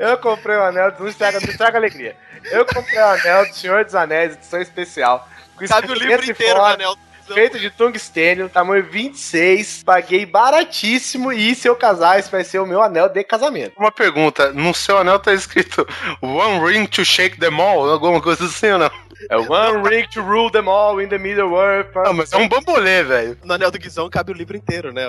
[0.00, 2.16] Eu comprei o anel, não estraga, não estraga a alegria.
[2.50, 5.28] Eu comprei o anel do Senhor dos Anéis, edição especial.
[5.54, 6.96] com Sabe o livro inteiro, fora, Anel.
[7.26, 12.66] Feito de tungstênio, tamanho 26, paguei baratíssimo e se eu casar, esse vai ser o
[12.66, 13.74] meu anel de casamento.
[13.78, 15.86] Uma pergunta, no seu anel tá escrito
[16.20, 18.90] One ring to shake them all, alguma coisa assim ou não?
[19.28, 21.94] É One Ring to Rule Them All in the Middle Earth.
[21.94, 23.38] Não, mas é um bambolê, velho.
[23.44, 25.04] No Anel do Guizão cabe o livro inteiro, né?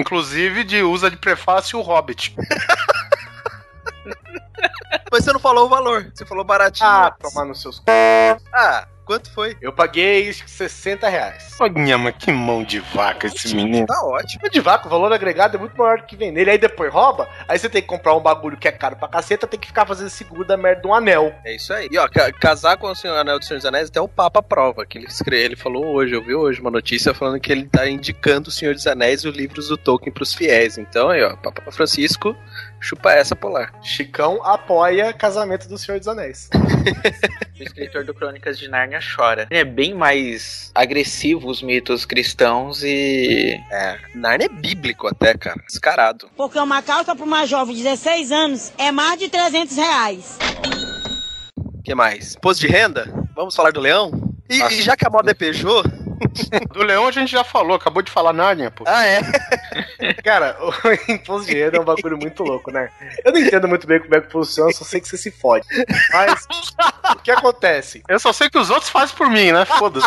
[0.00, 2.34] Inclusive de usa de prefácio o Hobbit.
[5.10, 6.10] Mas você não falou o valor.
[6.14, 6.88] Você falou baratinho.
[6.88, 7.82] Ah, tomar nos seus c...
[8.52, 9.56] Ah, quanto foi?
[9.60, 11.56] Eu paguei acho que 60 reais.
[11.60, 13.86] Olha, mas que mão de vaca esse menino.
[13.86, 14.48] Tá ótimo.
[14.50, 16.50] De vaca, o valor agregado é muito maior do que vem nele.
[16.50, 19.46] Aí depois rouba, aí você tem que comprar um bagulho que é caro pra caceta,
[19.46, 21.32] tem que ficar fazendo seguro da merda de um anel.
[21.44, 21.88] É isso aí.
[21.90, 24.42] E ó, ca- casar com o Senhor Anel do Senhor dos Anéis, até o Papa
[24.42, 24.84] prova.
[24.86, 27.88] Que ele escreve, ele falou hoje, eu vi hoje uma notícia falando que ele tá
[27.88, 30.76] indicando o Senhor dos Anéis e os livros do Tolkien pros fiéis.
[30.78, 32.34] Então aí, ó, Papa Francisco,
[32.84, 33.72] chupa essa polar.
[33.82, 36.50] Chicão apoia casamento do Senhor dos Anéis.
[37.58, 39.46] O escritor do Crônicas de Nárnia chora.
[39.48, 43.56] É bem mais agressivo os mitos cristãos e.
[43.70, 45.62] É, Narnia é bíblico até, cara.
[45.64, 46.28] Descarado.
[46.36, 50.38] Porque uma calça para uma jovem de 16 anos é mais de 300 reais.
[51.56, 52.34] O que mais?
[52.34, 53.06] Imposto de renda?
[53.36, 54.10] Vamos falar do leão?
[54.50, 55.84] E, e já que a moda é Peugeot...
[56.72, 58.84] Do Leão a gente já falou, acabou de falar Nárnia, pô.
[58.86, 59.20] Ah, é?
[60.24, 60.72] Cara, o
[61.12, 62.90] imposto de renda é um bagulho muito louco, né?
[63.24, 65.66] Eu não entendo muito bem como é que funciona, só sei que você se fode.
[66.12, 66.46] Mas,
[67.12, 68.02] o que acontece?
[68.08, 69.64] Eu só sei que os outros fazem por mim, né?
[69.64, 70.06] Foda-se.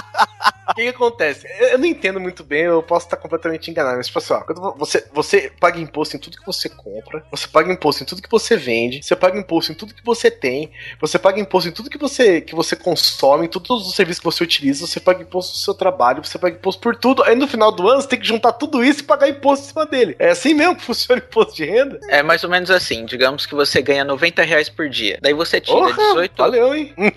[0.70, 1.48] O que, que acontece?
[1.60, 4.74] Eu, eu não entendo muito bem, eu posso estar completamente enganado, mas, tipo assim, ó,
[4.74, 8.30] você, você paga imposto em tudo que você compra, você paga imposto em tudo que
[8.30, 11.90] você vende, você paga imposto em tudo que você tem, você paga imposto em tudo
[11.90, 15.54] que você, que você consome, em todos os serviços que você utiliza, você paga imposto
[15.54, 18.20] no seu trabalho, você paga imposto por tudo, aí no final do ano você tem
[18.20, 20.16] que juntar tudo isso e pagar imposto em cima dele.
[20.20, 22.00] É assim mesmo que funciona o imposto de renda?
[22.10, 23.06] É mais ou menos assim.
[23.06, 25.18] Digamos que você ganha 90 reais por dia.
[25.22, 26.34] Daí você tira Porra, 18.
[26.38, 26.94] Valeu, hein?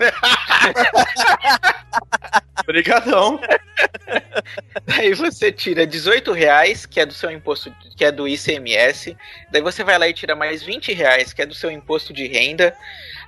[2.63, 3.39] Obrigadão.
[4.85, 9.15] Daí você tira 18 reais, que é do seu imposto, que é do ICMS.
[9.51, 12.27] Daí você vai lá e tira mais 20 reais, que é do seu imposto de
[12.27, 12.75] renda.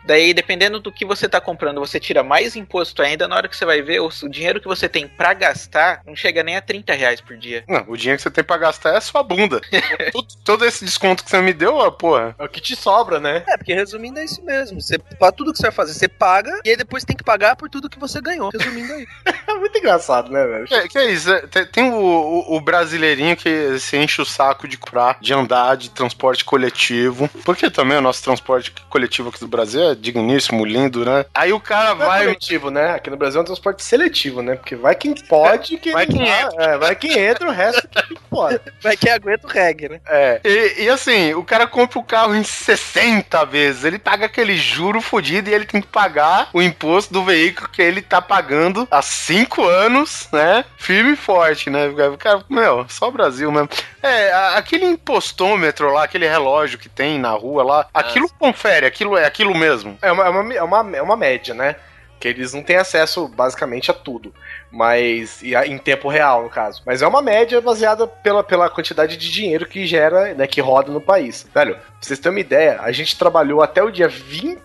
[0.06, 3.28] Daí, dependendo do que você tá comprando, você tira mais imposto ainda.
[3.28, 6.16] Na hora que você vai ver, o, o dinheiro que você tem pra gastar não
[6.16, 7.64] chega nem a 30 reais por dia.
[7.68, 9.62] Não, o dinheiro que você tem pra gastar é a sua bunda.
[10.12, 12.36] todo, todo esse desconto que você me deu, ó, porra.
[12.38, 13.44] É o que te sobra, né?
[13.48, 14.82] É, porque resumindo é isso mesmo.
[14.82, 17.56] Você, pra tudo que você vai fazer, você paga e aí depois tem que pagar
[17.56, 18.50] por tudo que você ganhou.
[18.50, 19.08] Resumindo aí.
[19.48, 20.66] É muito engraçado, né, velho?
[20.68, 21.32] Que, que é isso?
[21.32, 25.34] é, Tem, tem o, o- o brasileirinho que se enche o saco de comprar, de
[25.34, 27.30] andar de transporte coletivo.
[27.46, 31.26] Porque também o nosso transporte coletivo aqui do Brasil é é digníssimo, lindo, né?
[31.34, 32.20] Aí o cara Vai vai.
[32.20, 32.92] seletivo, né?
[32.92, 34.56] Aqui no Brasil é um transporte seletivo, né?
[34.56, 38.16] Porque vai quem pode, quem Vai quem vai, é, vai quem entra, o resto que
[38.30, 38.60] pode.
[38.82, 40.02] Vai que aguenta o reggae, né?
[40.08, 40.42] É.
[40.44, 43.84] E, e assim, o cara compra o carro em 60 vezes.
[43.84, 47.82] Ele paga aquele juro fodido e ele tem que pagar o imposto do veículo que
[47.82, 50.66] ele tá pagando há 5 anos, né?
[50.78, 51.88] Firme e forte, né?
[51.88, 53.70] O Cara, meu, só o Brasil mesmo.
[54.02, 59.26] É, aquele impostômetro lá, aquele relógio que tem na rua lá, aquilo confere, aquilo é
[59.26, 59.83] aquilo mesmo.
[60.02, 61.76] É uma, é, uma, é, uma, é uma média, né?
[62.20, 64.34] Que eles não têm acesso basicamente a tudo.
[64.72, 65.42] Mas.
[65.56, 66.82] a- em tempo real, no caso.
[66.86, 70.48] Mas é uma média baseada pela, pela quantidade de dinheiro que gera, né?
[70.48, 71.46] Que roda no país.
[71.54, 74.58] Velho, pra vocês terem uma ideia, a gente trabalhou até o dia 20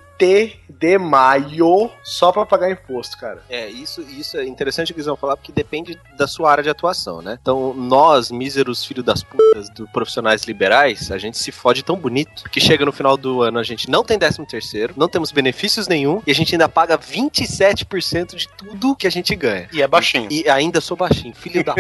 [0.69, 3.43] de maio só pra pagar imposto, cara.
[3.49, 6.71] É, isso, isso é interessante que eles vão falar, porque depende da sua área de
[6.71, 7.39] atuação, né?
[7.41, 12.45] Então, nós, míseros filhos das putas do profissionais liberais, a gente se fode tão bonito
[12.51, 15.89] que chega no final do ano, a gente não tem 13 terceiro, não temos benefícios
[15.89, 19.69] nenhum, e a gente ainda paga 27% de tudo que a gente ganha.
[19.73, 20.29] E é baixinho.
[20.31, 21.75] E ainda sou baixinho, filho da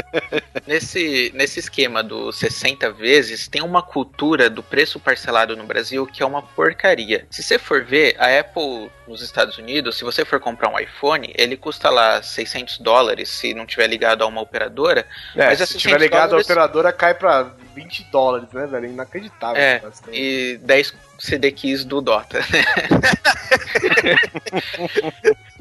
[0.66, 6.22] Nesse, nesse esquema dos 60 vezes, tem uma cultura do preço parcelado no Brasil que
[6.22, 7.26] é uma porcaria.
[7.30, 11.32] Se você for ver, a Apple nos Estados Unidos, se você for comprar um iPhone,
[11.36, 15.06] ele custa lá 600 dólares se não tiver ligado a uma operadora.
[15.36, 18.86] É, Mas se tiver 100 ligado dólares- a operadora, cai pra 20 dólares, né, velho?
[18.86, 19.60] Inacreditável.
[19.62, 19.82] É.
[20.12, 22.40] E 10 CD keys do Dota.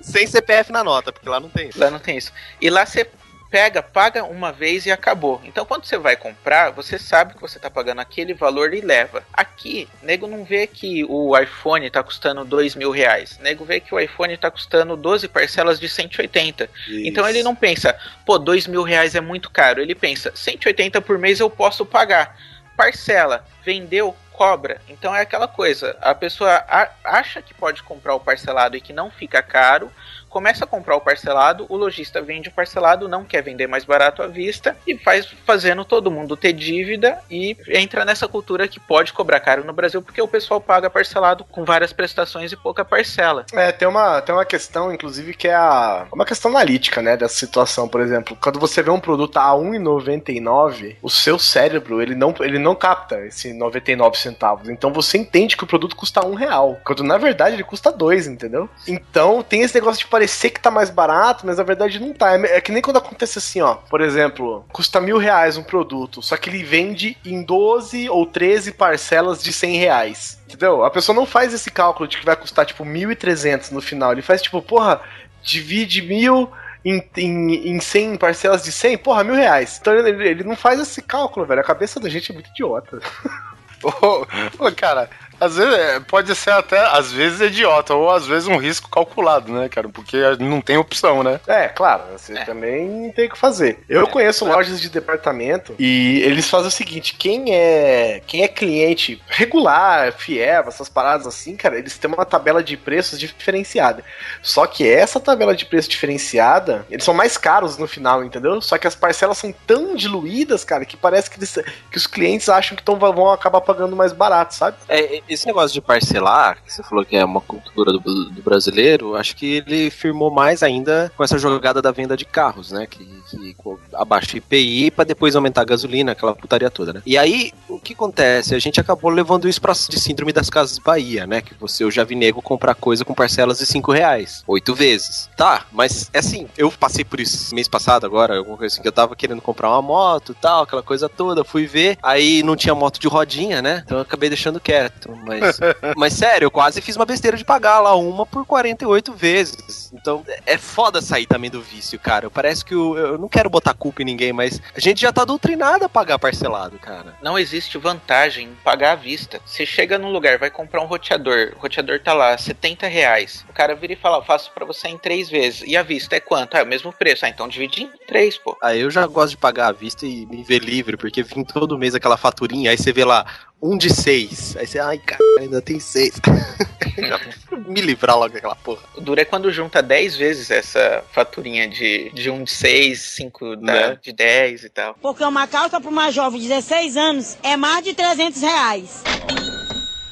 [0.02, 1.80] Sem CPF na nota, porque lá não tem isso.
[1.80, 2.32] Lá não tem isso.
[2.62, 3.08] E lá você
[3.50, 5.42] pega, paga uma vez e acabou.
[5.44, 9.24] Então quando você vai comprar, você sabe que você tá pagando aquele valor e leva.
[9.34, 13.40] Aqui, nego não vê que o iPhone tá custando dois mil reais.
[13.40, 16.70] Nego vê que o iPhone tá custando 12 parcelas de 180.
[17.08, 19.82] Então ele não pensa, pô, dois mil reais é muito caro.
[19.82, 22.38] Ele pensa, 180 por mês eu posso pagar.
[22.78, 24.80] Parcela, vendeu, cobra.
[24.88, 26.64] Então é aquela coisa, a pessoa
[27.04, 29.92] acha que pode comprar o parcelado e que não fica caro,
[30.30, 34.22] começa a comprar o parcelado, o lojista vende o parcelado, não quer vender mais barato
[34.22, 39.12] à vista e faz fazendo todo mundo ter dívida e entra nessa cultura que pode
[39.14, 43.46] cobrar caro no Brasil porque o pessoal paga parcelado com várias prestações e pouca parcela.
[43.54, 47.36] É, tem uma, tem uma questão, inclusive, que é a, uma questão analítica, né, dessa
[47.36, 47.88] situação.
[47.88, 52.60] Por exemplo, quando você vê um produto a 1,99, o seu cérebro, ele não, ele
[52.60, 54.70] não capta esse 99 centavos.
[54.70, 58.28] Então você entende que o produto custa um real, quando na verdade ele custa dois,
[58.28, 58.70] entendeu?
[58.88, 62.36] Então tem esse negócio de parecer que tá mais barato, mas na verdade não tá.
[62.36, 63.76] É, é que nem quando acontece assim, ó.
[63.76, 68.74] Por exemplo, custa mil reais um produto, só que ele vende em 12 ou 13
[68.74, 70.40] parcelas de 100 reais.
[70.46, 70.84] Entendeu?
[70.84, 74.12] A pessoa não faz esse cálculo de que vai custar tipo 1.300 no final.
[74.12, 75.00] Ele faz tipo, porra,
[75.42, 76.52] divide mil
[76.84, 79.78] em, em, em 100 parcelas de 100, porra, mil reais.
[79.80, 81.62] Então ele, ele não faz esse cálculo, velho.
[81.62, 83.00] A cabeça da gente é muito idiota.
[83.82, 84.26] Ô,
[84.66, 85.10] ô, cara,
[85.40, 89.52] às vezes é, pode ser até, às vezes, idiota, ou às vezes um risco calculado,
[89.52, 89.88] né, cara?
[89.90, 91.40] Porque não tem opção, né?
[91.48, 92.44] É, claro, você É.
[92.46, 93.80] também tem o que fazer.
[93.88, 99.22] Eu conheço lojas de departamento e eles fazem o seguinte: quem é quem é cliente
[99.28, 104.04] regular, fiel, essas paradas assim, cara, eles têm uma tabela de preços diferenciada.
[104.42, 108.62] Só que essa tabela de preço diferenciada, eles são mais caros no final, entendeu?
[108.62, 111.60] Só que as parcelas são tão diluídas, cara, que parece que, eles-
[111.92, 114.78] que os clientes acham que tão, vão acabar pagando mais barato, sabe?
[114.88, 119.16] É, esse negócio de parcelar, que você falou que é uma cultura do, do brasileiro,
[119.16, 122.88] acho que ele firmou mais ainda com essa jogada da venda de carros, né?
[122.88, 123.56] Que, que
[123.94, 127.02] abaixa IPI pra depois aumentar a gasolina, aquela putaria toda, né?
[127.06, 128.56] E aí, o que acontece?
[128.56, 131.42] A gente acabou levando isso pra de síndrome das casas Bahia, né?
[131.42, 135.30] Que você, eu já vi nego comprar coisa com parcelas de 5 reais, oito vezes.
[135.38, 138.88] Tá, mas é assim, eu passei por isso mês passado agora, alguma coisa assim, que
[138.88, 142.76] eu tava querendo comprar uma moto tal, aquela coisa toda, fui ver, aí não tinha
[142.76, 143.84] moto de rodinha, né?
[143.86, 145.10] Então eu acabei deixando quieto.
[145.24, 145.60] Mas,
[145.96, 149.92] mas sério, eu quase fiz uma besteira de pagar lá uma por 48 vezes.
[149.94, 152.30] Então é foda sair também do vício, cara.
[152.30, 155.26] Parece que o, eu não quero botar culpa em ninguém, mas a gente já tá
[155.26, 157.16] doutrinado a pagar parcelado, cara.
[157.22, 159.40] Não existe vantagem em pagar à vista.
[159.46, 163.46] Você chega num lugar, vai comprar um roteador, o roteador tá lá, 70 reais.
[163.50, 165.64] O cara vira e fala, "Eu faço pra você em três vezes.
[165.66, 166.56] E a vista é quanto?
[166.56, 167.26] Ah, é o mesmo preço.
[167.26, 168.58] Ah, então divide em três, pô.
[168.62, 171.78] Aí eu já gosto de pagar à vista e me ver livre, porque vim todo
[171.78, 173.26] mês aquela faturinha, aí você vê lá,
[173.62, 174.56] um de seis.
[174.58, 176.14] Aí você, ai, cara, ainda tem seis.
[177.68, 178.82] Me livrar logo daquela porra.
[178.96, 183.56] O duro é quando junta 10 vezes essa faturinha de, de um de 6, 5
[183.58, 183.98] Né?
[184.02, 184.96] de 10 e tal.
[185.02, 189.04] Porque uma calça para uma jovem de 16 anos é mais de 300 reais.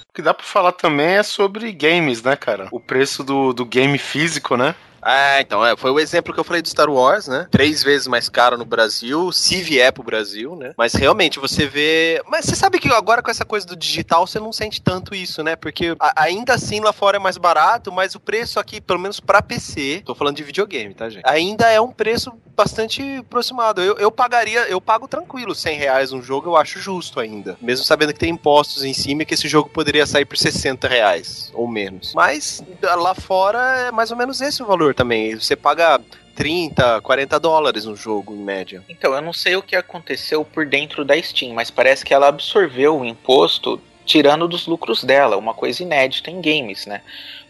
[0.09, 2.67] O que dá pra falar também é sobre games, né, cara?
[2.71, 4.73] O preço do, do game físico, né?
[5.09, 7.47] Ah, então, é, foi o exemplo que eu falei do Star Wars, né?
[7.49, 10.73] Três vezes mais caro no Brasil, se vier pro Brasil, né?
[10.77, 12.21] Mas realmente você vê.
[12.27, 15.41] Mas você sabe que agora com essa coisa do digital você não sente tanto isso,
[15.41, 15.55] né?
[15.55, 19.21] Porque a- ainda assim lá fora é mais barato, mas o preço aqui, pelo menos
[19.21, 21.23] pra PC, tô falando de videogame, tá, gente?
[21.25, 23.81] Ainda é um preço bastante aproximado.
[23.81, 27.55] Eu, eu pagaria, eu pago tranquilo 100 reais um jogo, eu acho justo ainda.
[27.61, 31.51] Mesmo sabendo que tem impostos em cima que esse jogo poderia sair por 60 reais
[31.53, 32.13] ou menos.
[32.15, 35.35] Mas lá fora é mais ou menos esse o valor também.
[35.35, 36.01] Você paga
[36.35, 38.83] 30, 40 dólares no jogo, em média.
[38.89, 42.27] Então, eu não sei o que aconteceu por dentro da Steam, mas parece que ela
[42.27, 47.01] absorveu o imposto tirando dos lucros dela, uma coisa inédita em games, né?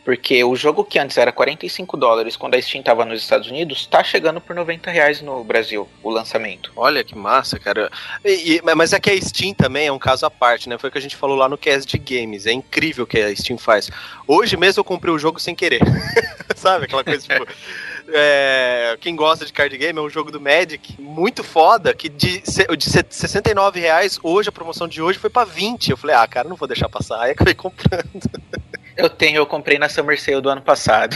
[0.08, 3.86] Porque o jogo que antes era 45 dólares quando a Steam tava nos Estados Unidos,
[3.86, 6.72] tá chegando por 90 reais no Brasil, o lançamento.
[6.78, 7.92] Olha que massa, cara.
[8.24, 10.78] E- e- mas é que a Steam também é um caso à parte, né?
[10.78, 12.46] Foi o que a gente falou lá no cast de games.
[12.46, 13.90] É incrível o que a Steam faz.
[14.26, 15.82] Hoje mesmo eu comprei o jogo sem querer.
[16.56, 17.46] Sabe aquela coisa tipo.
[18.08, 22.40] é, quem gosta de card game é um jogo do Magic muito foda, que de,
[22.40, 25.92] de se- 69 reais, hoje, a promoção de hoje foi pra 20.
[25.92, 27.20] Eu falei, ah, cara, não vou deixar passar.
[27.24, 28.08] Aí acabei comprando.
[28.98, 31.16] Eu tenho, eu comprei na Summer Sale do ano passado.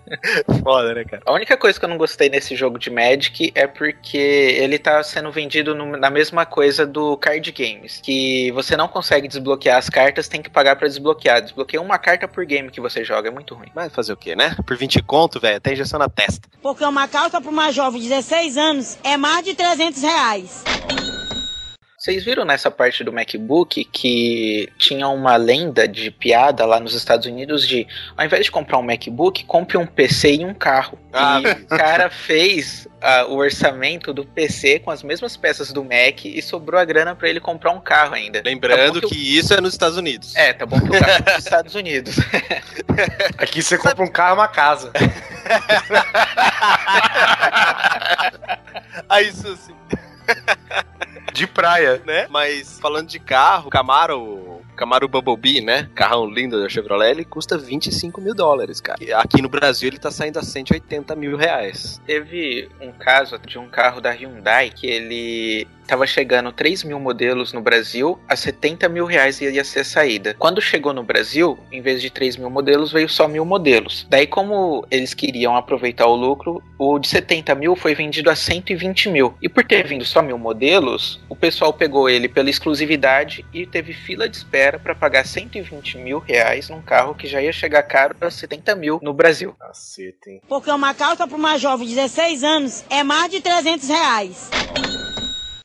[0.62, 1.22] Foda, né, cara?
[1.24, 5.02] A única coisa que eu não gostei nesse jogo de Magic é porque ele tá
[5.02, 9.88] sendo vendido no- na mesma coisa do card games, que você não consegue desbloquear as
[9.88, 11.40] cartas, tem que pagar pra desbloquear.
[11.42, 13.68] Desbloqueia uma carta por game que você joga, é muito ruim.
[13.74, 14.54] Mas fazer o quê, né?
[14.66, 16.48] Por 20 conto, velho, até injeção na testa.
[16.62, 20.64] Porque uma calça para uma jovem de 16 anos é mais de 300 reais.
[22.02, 27.26] Vocês viram nessa parte do MacBook que tinha uma lenda de piada lá nos Estados
[27.26, 27.86] Unidos de,
[28.16, 30.98] ao invés de comprar um MacBook, compre um PC e um carro.
[31.12, 35.84] Ah, e o cara fez ah, o orçamento do PC com as mesmas peças do
[35.84, 38.42] Mac e sobrou a grana pra ele comprar um carro ainda.
[38.44, 40.34] Lembrando Tá bom que isso é nos Estados Unidos.
[40.34, 42.16] É, tá bom que o carro é dos Estados Unidos.
[43.38, 44.90] Aqui você compra um carro e uma casa.
[49.08, 49.74] Ah, isso assim.
[51.32, 52.02] De praia.
[52.04, 52.26] né?
[52.30, 55.88] Mas falando de carro, Camaro, Camaro Bumblebee, né?
[55.94, 58.98] Carrão lindo da Chevrolet, ele custa 25 mil dólares, cara.
[59.02, 62.00] E Aqui no Brasil ele tá saindo a 180 mil reais.
[62.06, 67.52] Teve um caso de um carro da Hyundai que ele tava chegando 3 mil modelos
[67.52, 70.34] no Brasil, a 70 mil reais ia ser a saída.
[70.38, 74.06] Quando chegou no Brasil, em vez de 3 mil modelos, veio só mil modelos.
[74.08, 79.10] Daí, como eles queriam aproveitar o lucro, o de 70 mil foi vendido a 120
[79.10, 79.34] mil.
[79.42, 83.92] E por ter vindo só mil modelos, o pessoal pegou ele pela exclusividade e teve
[83.92, 88.16] fila de espera para pagar 120 mil reais num carro que já ia chegar caro
[88.20, 89.54] a 70 mil no Brasil.
[89.58, 90.40] Caceta, hein?
[90.48, 94.50] Porque uma calça para uma jovem de 16 anos é mais de 300 reais.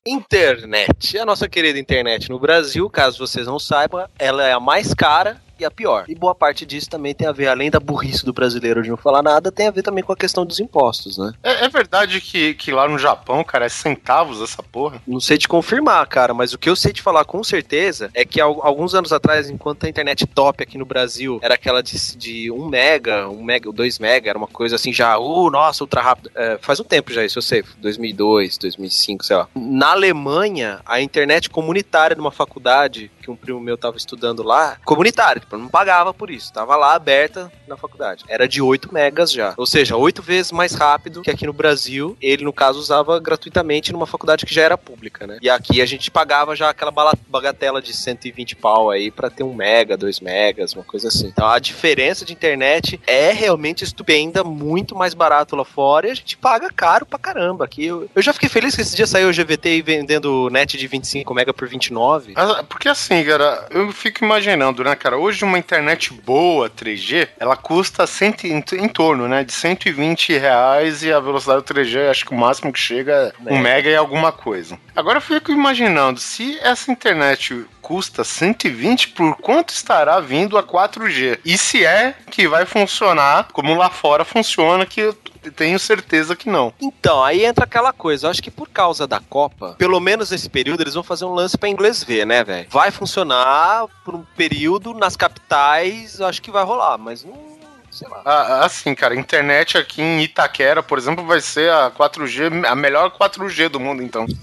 [0.06, 1.20] Internet.
[1.20, 5.42] A nossa querida internet no Brasil, caso vocês não saibam, ela é a mais cara
[5.66, 6.06] a pior.
[6.08, 8.98] E boa parte disso também tem a ver, além da burrice do brasileiro de não
[8.98, 11.34] falar nada, tem a ver também com a questão dos impostos, né?
[11.44, 15.02] É, é verdade que, que lá no Japão, cara, é centavos essa porra.
[15.08, 18.24] Não sei te confirmar, cara, mas o que eu sei te falar com certeza é
[18.26, 22.16] que al- alguns anos atrás, enquanto a internet top aqui no Brasil era aquela de,
[22.18, 26.02] de 1 mega, 1 mega, 2 mega, era uma coisa assim já, uh, nossa, ultra
[26.02, 26.32] rápido.
[26.36, 29.48] É, faz um tempo já isso, eu sei, 2002, 2005, sei lá.
[29.56, 34.78] Na Alemanha, a internet comunitária de uma faculdade, que um primo meu tava estudando lá,
[34.86, 38.26] comunitária, tipo, não pagava por isso, tava lá aberta na faculdade.
[38.28, 39.54] Era de 8 megas já.
[39.58, 42.18] Ou seja, 8 vezes mais rápido que aqui no Brasil.
[42.22, 45.38] Ele, no caso, usava gratuitamente numa faculdade que já era pública, né?
[45.42, 46.92] E aqui a gente pagava já aquela
[47.28, 51.28] bagatela de 120 pau aí pra ter 1 mega, 2 megas, uma coisa assim.
[51.28, 56.16] Então a diferença de internet é realmente estupenda, muito mais barato lá fora e a
[56.16, 57.66] gente paga caro pra caramba.
[57.66, 60.88] Aqui eu, eu já fiquei feliz que esse dia saiu o GVT vendendo net de
[60.88, 62.34] 25 mega por 29.
[62.36, 65.18] Ah, Porque assim, cara, eu fico imaginando, né, cara?
[65.18, 71.04] Hoje uma internet boa, 3G, ela custa cento, em, em torno, né, de 120 reais
[71.04, 73.96] e a velocidade do 3G, acho que o máximo que chega é um mega e
[73.96, 74.80] alguma coisa.
[74.96, 81.40] Agora eu fico imaginando, se essa internet custa 120, por quanto estará vindo a 4G?
[81.46, 85.14] E se é que vai funcionar como lá fora funciona, que eu
[85.56, 86.74] tenho certeza que não.
[86.82, 88.28] Então, aí entra aquela coisa.
[88.28, 91.34] Eu acho que por causa da Copa, pelo menos nesse período, eles vão fazer um
[91.34, 92.68] lance pra inglês ver, né, velho?
[92.70, 97.57] Vai funcionar por um período nas capitais, acho que vai rolar, mas não.
[97.98, 98.22] Sei lá.
[98.24, 102.76] Ah, Assim, cara, a internet aqui em Itaquera, por exemplo, vai ser a 4G, a
[102.76, 104.26] melhor 4G do mundo, então.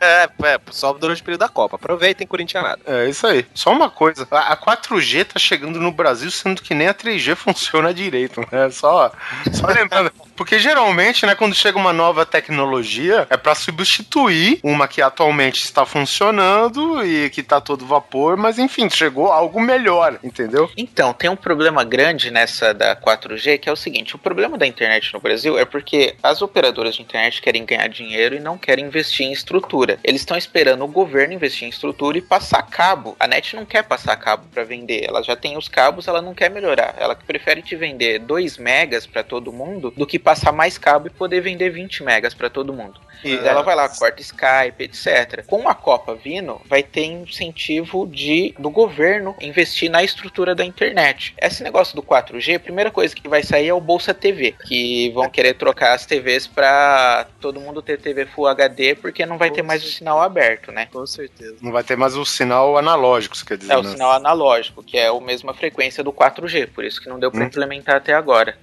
[0.00, 1.76] É, é, só durante o período da Copa.
[1.76, 2.80] Aproveitem, corintianada.
[2.86, 3.46] É isso aí.
[3.54, 7.36] Só uma coisa, a a 4G tá chegando no Brasil, sendo que nem a 3G
[7.36, 8.70] funciona direito, né?
[8.70, 9.12] Só,
[9.52, 10.10] só lembrando.
[10.38, 15.84] Porque geralmente, né, quando chega uma nova tecnologia, é pra substituir uma que atualmente está
[15.84, 20.70] funcionando e que tá todo vapor, mas enfim, chegou algo melhor, entendeu?
[20.76, 24.64] Então, tem um problema grande nessa da 4G, que é o seguinte: o problema da
[24.64, 28.84] internet no Brasil é porque as operadoras de internet querem ganhar dinheiro e não querem
[28.84, 29.98] investir em estrutura.
[30.04, 33.16] Eles estão esperando o governo investir em estrutura e passar cabo.
[33.18, 36.32] A net não quer passar cabo para vender, ela já tem os cabos, ela não
[36.32, 36.94] quer melhorar.
[36.96, 41.10] Ela prefere te vender 2 megas para todo mundo do que passar mais cabo e
[41.10, 43.00] poder vender 20 megas para todo mundo.
[43.24, 43.46] E É.
[43.46, 45.42] ela vai lá, corta Skype, etc.
[45.46, 51.34] Com a Copa vindo, vai ter incentivo de do governo investir na estrutura da internet.
[51.40, 55.10] Esse negócio do 4G, a primeira coisa que vai sair é o Bolsa TV, que
[55.12, 59.50] vão querer trocar as TVs para todo mundo ter TV Full HD, porque não vai
[59.50, 60.88] ter mais o sinal aberto, né?
[60.92, 61.56] Com certeza.
[61.62, 63.90] Não vai ter mais o sinal analógico, você quer dizer, É o né?
[63.90, 67.40] sinal analógico, que é a mesma frequência do 4G, por isso que não deu para
[67.42, 67.46] Hum.
[67.46, 68.56] implementar até agora.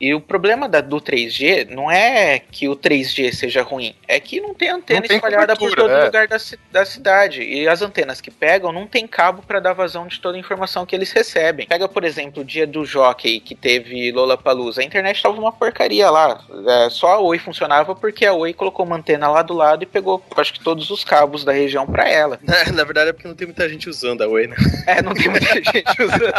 [0.00, 4.40] E o problema da- do 3G não é que o 3G seja ruim, é que
[4.40, 6.04] não tem antena Não tem espalhada por todo é.
[6.06, 6.38] lugar da,
[6.72, 7.42] da cidade.
[7.42, 10.86] E as antenas que pegam não tem cabo para dar vazão de toda a informação
[10.86, 11.66] que eles recebem.
[11.66, 14.80] Pega, por exemplo, o dia do Jockey que teve Lollapalooza.
[14.80, 16.42] A internet tava uma porcaria lá.
[16.86, 19.86] É, só a Oi funcionava porque a Oi colocou uma antena lá do lado e
[19.86, 22.38] pegou, acho que todos os cabos da região para ela.
[22.50, 24.56] Na, na verdade é porque não tem muita gente usando a Oi, né?
[24.86, 26.32] É, não tem muita gente usando.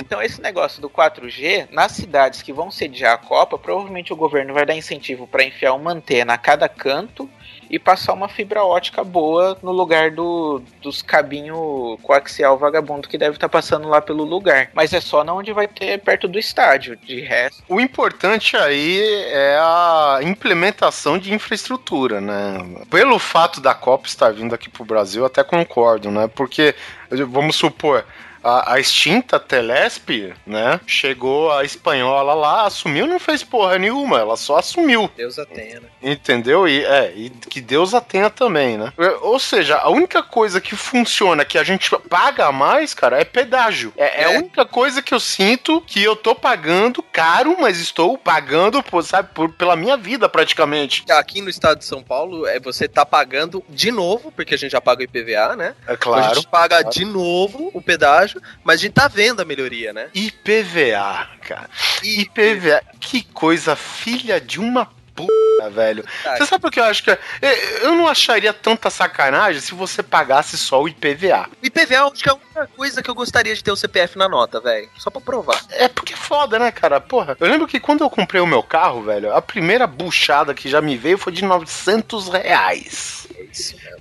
[0.00, 4.54] Então, esse negócio do 4G, nas cidades que vão sediar a Copa, provavelmente o governo
[4.54, 7.28] vai dar incentivo para enfiar uma antena a cada canto
[7.70, 13.36] e passar uma fibra ótica boa no lugar do, dos cabinho coaxial vagabundo que deve
[13.36, 14.70] estar passando lá pelo lugar.
[14.74, 16.96] Mas é só na onde vai ter perto do estádio.
[16.96, 22.58] De resto, O importante aí é a implementação de infraestrutura, né?
[22.90, 26.28] Pelo fato da Copa estar vindo aqui pro Brasil, até concordo, né?
[26.28, 26.74] Porque,
[27.10, 28.04] vamos supor,
[28.44, 30.78] a, a extinta Telesp, né?
[30.86, 35.10] Chegou a espanhola lá, assumiu, não fez porra nenhuma, ela só assumiu.
[35.16, 35.88] Deus a tenha, né?
[36.02, 36.68] Entendeu?
[36.68, 38.92] E, é, e que Deus a tenha também, né?
[38.98, 43.18] É, Ou seja, a única coisa que funciona, que a gente paga a mais, cara,
[43.18, 43.92] é pedágio.
[43.96, 44.38] É, é a É.
[44.38, 49.30] única coisa que eu sinto que eu tô pagando caro, mas estou pagando, por, sabe,
[49.32, 51.04] por, pela minha vida praticamente.
[51.10, 54.72] Aqui no estado de São Paulo, é, você tá pagando de novo, porque a gente
[54.72, 55.74] já paga o IPVA, né?
[55.86, 59.92] É A gente paga de novo o pedágio, mas a gente tá vendo a melhoria,
[59.92, 60.08] né?
[60.14, 61.68] IPVA, cara.
[62.02, 62.82] IPVA.
[63.00, 66.04] Que coisa filha de uma puta, velho.
[66.36, 67.18] Você sabe o que eu acho que é?
[67.40, 71.48] Eu- Eu não acharia tanta sacanagem se você pagasse só o IPVA.
[71.62, 74.18] O IPVA acho que é a única coisa que eu gostaria de ter o CPF
[74.18, 74.88] na nota, velho.
[74.98, 75.60] Só pra provar.
[75.70, 77.00] É porque é foda, né, cara?
[77.00, 80.68] Porra, eu lembro que quando eu comprei o meu carro, velho, a primeira buchada que
[80.68, 83.23] já me veio foi de 900 reais.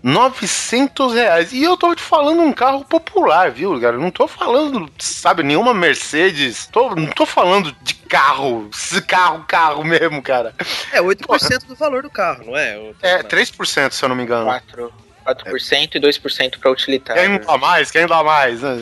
[0.01, 1.53] 900 reais.
[1.53, 3.97] E eu tô te falando um carro popular, viu, cara?
[3.97, 6.67] Não tô falando, sabe, nenhuma Mercedes.
[6.67, 8.69] Tô, não tô falando de carro,
[9.07, 10.53] carro, carro mesmo, cara.
[10.91, 12.91] É 8% do valor do carro, não é?
[13.01, 14.45] É 3%, se eu não me engano.
[14.45, 14.93] 4,
[15.25, 17.21] 4% e 2% para utilitário.
[17.21, 17.91] Quem dá mais?
[17.91, 18.61] Quem dá mais?
[18.61, 18.81] né?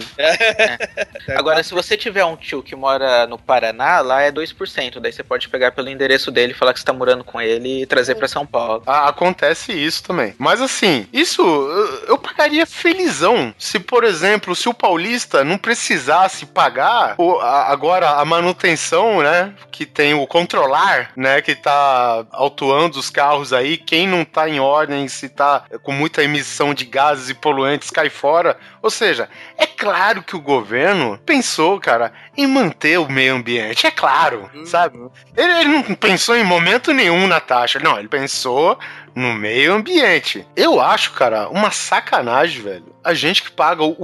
[1.36, 5.00] Agora, se você tiver um tio que mora no Paraná, lá é 2%.
[5.00, 7.86] Daí você pode pegar pelo endereço dele, falar que você tá morando com ele e
[7.86, 8.84] trazer pra São Paulo.
[8.86, 10.34] Ah, acontece isso também.
[10.38, 16.46] Mas assim, isso eu, eu pagaria felizão se, por exemplo, se o paulista não precisasse
[16.46, 19.54] pagar o- a- agora a manutenção, né?
[19.72, 21.42] Que tem o controlar, né?
[21.42, 23.78] Que tá autuando os carros aí.
[23.78, 28.10] Quem não tá em ordem, se tá com muita emissão de gases e poluentes, cai
[28.10, 28.58] fora.
[28.82, 33.86] Ou seja, é claro que o governo pensou, cara, em manter o meio ambiente.
[33.86, 34.98] É claro, sabe?
[35.36, 37.80] Ele, ele não pensou em momento nenhum na taxa.
[37.80, 38.80] Não, ele pensou
[39.14, 40.48] no meio ambiente.
[40.56, 42.96] Eu acho, cara, uma sacanagem, velho.
[43.04, 43.98] A gente que paga o,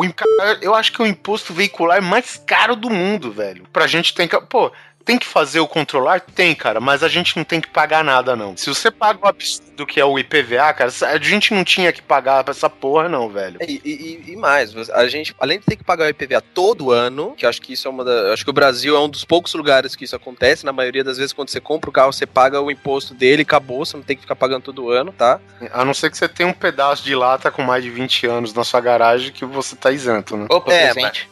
[0.62, 3.66] eu acho que é o imposto veicular mais caro do mundo, velho.
[3.72, 4.72] Pra gente tem que, pô,
[5.08, 6.20] tem que fazer o controlar?
[6.22, 8.56] Tem, cara, mas a gente não tem que pagar nada, não.
[8.58, 12.02] Se você paga o absurdo que é o IPVA, cara, a gente não tinha que
[12.02, 13.58] pagar pra essa porra, não, velho.
[13.62, 17.34] E, e- e mais, a gente, além de ter que pagar o IPVA todo ano,
[17.38, 18.12] que eu acho que isso é uma da.
[18.12, 20.66] eu Acho que o Brasil é um dos poucos lugares que isso acontece.
[20.66, 23.44] Na maioria das vezes, quando você compra o carro, você paga o imposto dele e
[23.44, 25.40] acabou, você não tem que ficar pagando todo ano, tá?
[25.72, 28.54] A não ser que você tenha um pedaço de lata com mais de 20 anos
[28.54, 30.48] na sua garagem que você tá isento, né?
[30.50, 31.30] Opa, É, presente.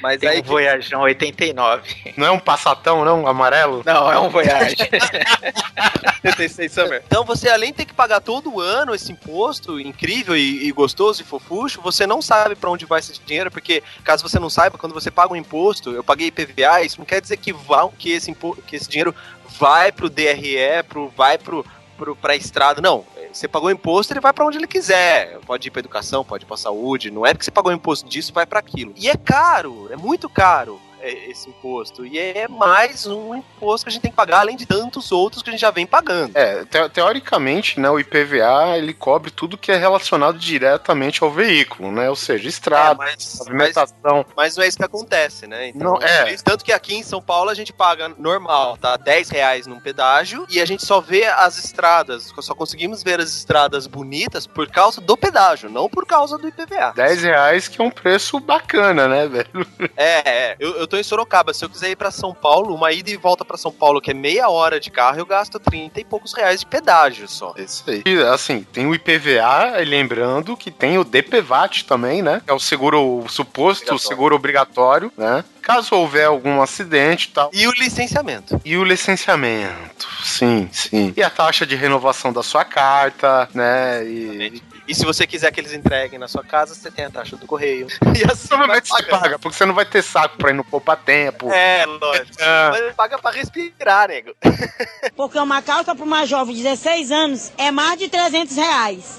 [0.00, 0.40] Mas Tem aí.
[0.40, 2.05] um Voyageão 89.
[2.16, 3.26] Não é um passatão, não?
[3.26, 3.82] Amarelo?
[3.84, 4.76] Não, é um Voyage.
[6.22, 7.02] 76 Summer.
[7.06, 11.22] Então você, além de ter que pagar todo ano esse imposto incrível e, e gostoso
[11.22, 14.78] e fofucho, você não sabe pra onde vai esse dinheiro, porque caso você não saiba,
[14.78, 18.10] quando você paga um imposto, eu paguei IPVA, isso não quer dizer que, vá, que,
[18.10, 19.14] esse, impo, que esse dinheiro
[19.58, 21.64] vai pro DRE, pro, vai pro,
[21.96, 22.80] pro, pra estrada.
[22.80, 23.04] Não.
[23.32, 25.38] Você pagou o imposto, ele vai pra onde ele quiser.
[25.46, 27.10] Pode ir pra educação, pode ir pra saúde.
[27.10, 28.94] Não é porque você pagou o imposto disso, vai pra aquilo.
[28.96, 30.80] E é caro, é muito caro.
[31.06, 32.04] É, esse imposto.
[32.06, 35.42] E é mais um imposto que a gente tem que pagar, além de tantos outros
[35.42, 36.36] que a gente já vem pagando.
[36.36, 41.90] É, te- teoricamente, né, o IPVA ele cobre tudo que é relacionado diretamente ao veículo,
[41.92, 42.08] né?
[42.10, 44.26] Ou seja, É, estrada, mas, mas, pavimentação.
[44.36, 45.72] mas não é isso que acontece, né?
[45.74, 46.34] Não, é.
[46.42, 48.96] Tanto que aqui em São Paulo a gente paga normal, tá?
[48.96, 53.30] 10 reais num pedágio e a gente só vê as estradas, só conseguimos ver as
[53.30, 56.92] estradas bonitas por causa do pedágio, não por causa do IPVA.
[56.94, 59.66] 10 reais que é um preço bacana, né, velho?
[59.96, 60.56] É, é.
[60.58, 61.52] Eu, eu tô em Sorocaba.
[61.54, 64.10] Se eu quiser ir pra São Paulo, uma ida e volta pra São Paulo, que
[64.10, 67.54] é meia hora de carro, eu gasto 30 e poucos reais de pedágio só.
[67.56, 68.02] Isso aí.
[68.06, 72.42] E, assim, tem o IPVA, lembrando que tem o DPVAT também, né?
[72.46, 73.98] É o seguro, o suposto Obrigatório.
[74.08, 75.44] seguro obrigatório, né?
[75.62, 77.50] Caso houver algum acidente e tal.
[77.52, 78.60] E o licenciamento.
[78.64, 81.12] E o licenciamento, sim, sim.
[81.16, 84.04] E a taxa de renovação da sua carta, né?
[84.06, 87.36] E E se você quiser que eles entreguem na sua casa, você tem a taxa
[87.36, 87.86] do correio.
[88.16, 90.96] E assim provavelmente você paga, porque você não vai ter saco pra ir no poupa
[90.96, 91.50] tempo.
[91.50, 92.36] É, lógico.
[92.40, 92.70] Ah.
[92.72, 94.34] Mas paga pra respirar, nego.
[95.14, 99.18] Porque uma calça para uma jovem de 16 anos é mais de 300 reais.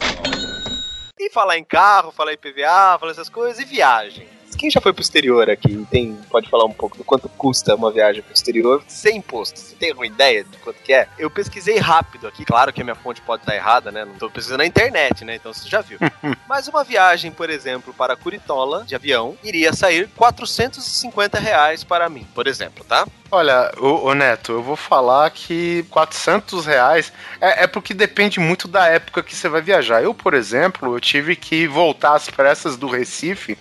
[1.20, 4.28] E falar em carro, falar em PVA, falar essas coisas, e viagem.
[4.56, 7.92] Quem já foi pro exterior aqui tem, pode falar um pouco do quanto custa uma
[7.92, 9.60] viagem pro exterior sem imposto?
[9.60, 11.08] Você tem alguma ideia de quanto que é?
[11.18, 14.06] Eu pesquisei rápido aqui, claro que a minha fonte pode estar errada, né?
[14.06, 15.36] Não tô pesquisando na internet, né?
[15.36, 16.00] Então você já viu.
[16.48, 22.26] Mas uma viagem, por exemplo, para Curitola, de avião, iria sair 450 reais para mim,
[22.34, 23.08] por exemplo, tá?
[23.30, 28.68] Olha, ô, ô, Neto, eu vou falar que 400 reais é, é porque depende muito
[28.68, 30.02] da época que você vai viajar.
[30.02, 33.58] Eu, por exemplo, eu tive que voltar às pressas do Recife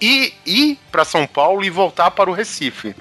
[0.00, 2.94] e ir para São Paulo e voltar para o Recife.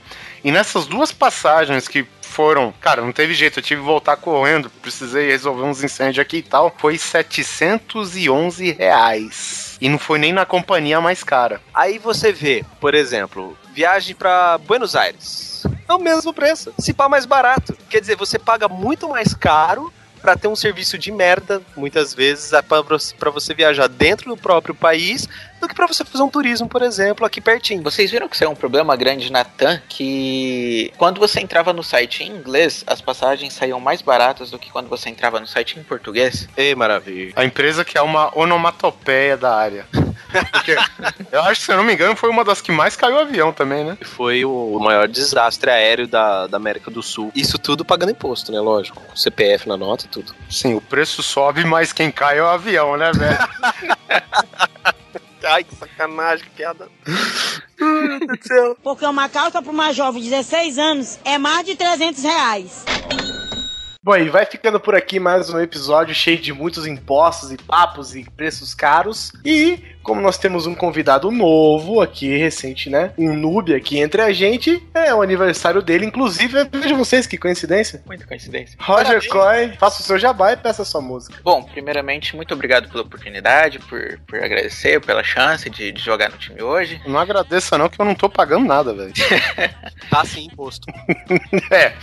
[0.43, 4.69] E nessas duas passagens que foram, cara, não teve jeito, eu tive que voltar correndo,
[4.69, 9.77] precisei resolver uns incêndios aqui e tal, foi 711 reais.
[9.81, 11.61] E não foi nem na companhia mais cara.
[11.73, 15.63] Aí você vê, por exemplo, viagem para Buenos Aires.
[15.87, 16.73] É o mesmo preço.
[16.79, 17.77] Se pá mais barato.
[17.89, 22.53] Quer dizer, você paga muito mais caro pra ter um serviço de merda, muitas vezes,
[22.53, 25.27] é pra você- pra você viajar dentro do próprio país,
[25.59, 27.81] do que pra você fazer um turismo, por exemplo, aqui pertinho.
[27.81, 31.83] Vocês viram que isso é um problema grande na TAM, que quando você entrava no
[31.83, 35.79] site em inglês, as passagens saíam mais baratas do que quando você entrava no site
[35.79, 36.47] em português?
[36.55, 37.33] Ei, maravilha.
[37.35, 39.87] A empresa que é uma onomatopeia da área.
[40.51, 40.75] Porque
[41.31, 43.19] eu acho que, se eu não me engano, foi uma das que mais caiu o
[43.19, 43.97] avião também, né?
[44.01, 47.31] Foi o maior desastre aéreo da, da América do Sul.
[47.35, 48.59] Isso tudo pagando imposto, né?
[48.59, 49.01] Lógico.
[49.01, 50.33] Com CPF na nota e tudo.
[50.49, 53.37] Sim, o preço sobe, mas quem cai é o avião, né, velho?
[55.43, 56.89] Ai, que sacanagem, que piada.
[58.83, 62.85] Porque uma calça para uma jovem de 16 anos é mais de 300 reais.
[64.03, 68.15] Bom, e vai ficando por aqui mais um episódio cheio de muitos impostos e papos
[68.15, 69.33] e preços caros.
[69.43, 73.11] E como nós temos um convidado novo aqui, recente, né?
[73.17, 76.05] Um noob aqui entre a gente, é o aniversário dele.
[76.05, 78.01] Inclusive, veja vocês que coincidência.
[78.05, 78.77] Muita coincidência.
[78.79, 81.41] Roger Coy, faça o seu jabá e peça a sua música.
[81.43, 86.37] Bom, primeiramente, muito obrigado pela oportunidade, por, por agradecer, pela chance de, de jogar no
[86.37, 87.01] time hoje.
[87.05, 89.13] Não agradeça não, que eu não tô pagando nada, velho.
[90.09, 90.87] Tá sim, imposto.
[91.69, 91.93] É,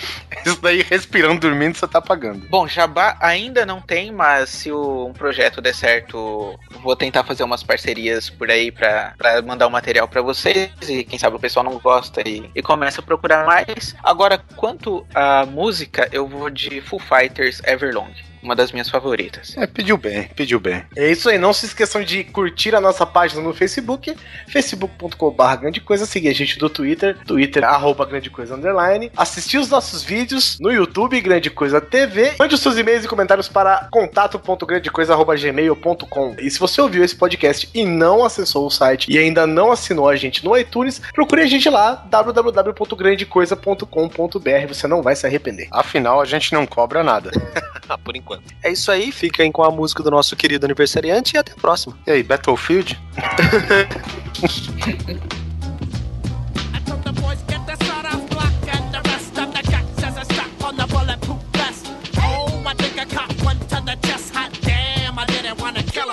[0.44, 2.46] isso daí respirando, dormindo, você tá pagando.
[2.48, 7.44] Bom, Jabá ainda não tem, mas se o, um projeto der certo, vou tentar fazer
[7.44, 7.93] umas parcerias
[8.30, 9.14] por aí pra
[9.44, 10.70] mandar o material pra vocês.
[10.88, 13.94] E quem sabe o pessoal não gosta e, e começa a procurar mais.
[14.02, 18.12] Agora, quanto à música, eu vou de Full Fighters Everlong.
[18.44, 19.56] Uma das minhas favoritas.
[19.56, 20.84] É, pediu bem, pediu bem.
[20.94, 24.14] É isso aí, não se esqueçam de curtir a nossa página no Facebook,
[24.46, 29.70] facebook.com.br grande coisa, seguir a gente do Twitter, twitter, arroba grande coisa underline, assistir os
[29.70, 36.36] nossos vídeos no YouTube, grande coisa TV, mande os seus e-mails e comentários para contato.grandecoisa.gmail.com
[36.38, 40.06] e se você ouviu esse podcast e não acessou o site e ainda não assinou
[40.08, 45.68] a gente no iTunes, procure a gente lá, www.grandecoisa.com.br, você não vai se arrepender.
[45.70, 47.30] Afinal, a gente não cobra nada.
[47.86, 48.33] Ah, por enquanto.
[48.62, 51.96] É isso aí, fiquem com a música do nosso querido aniversariante e até a próxima.
[52.06, 53.00] E aí, Battlefield?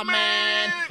[0.04, 0.91] man.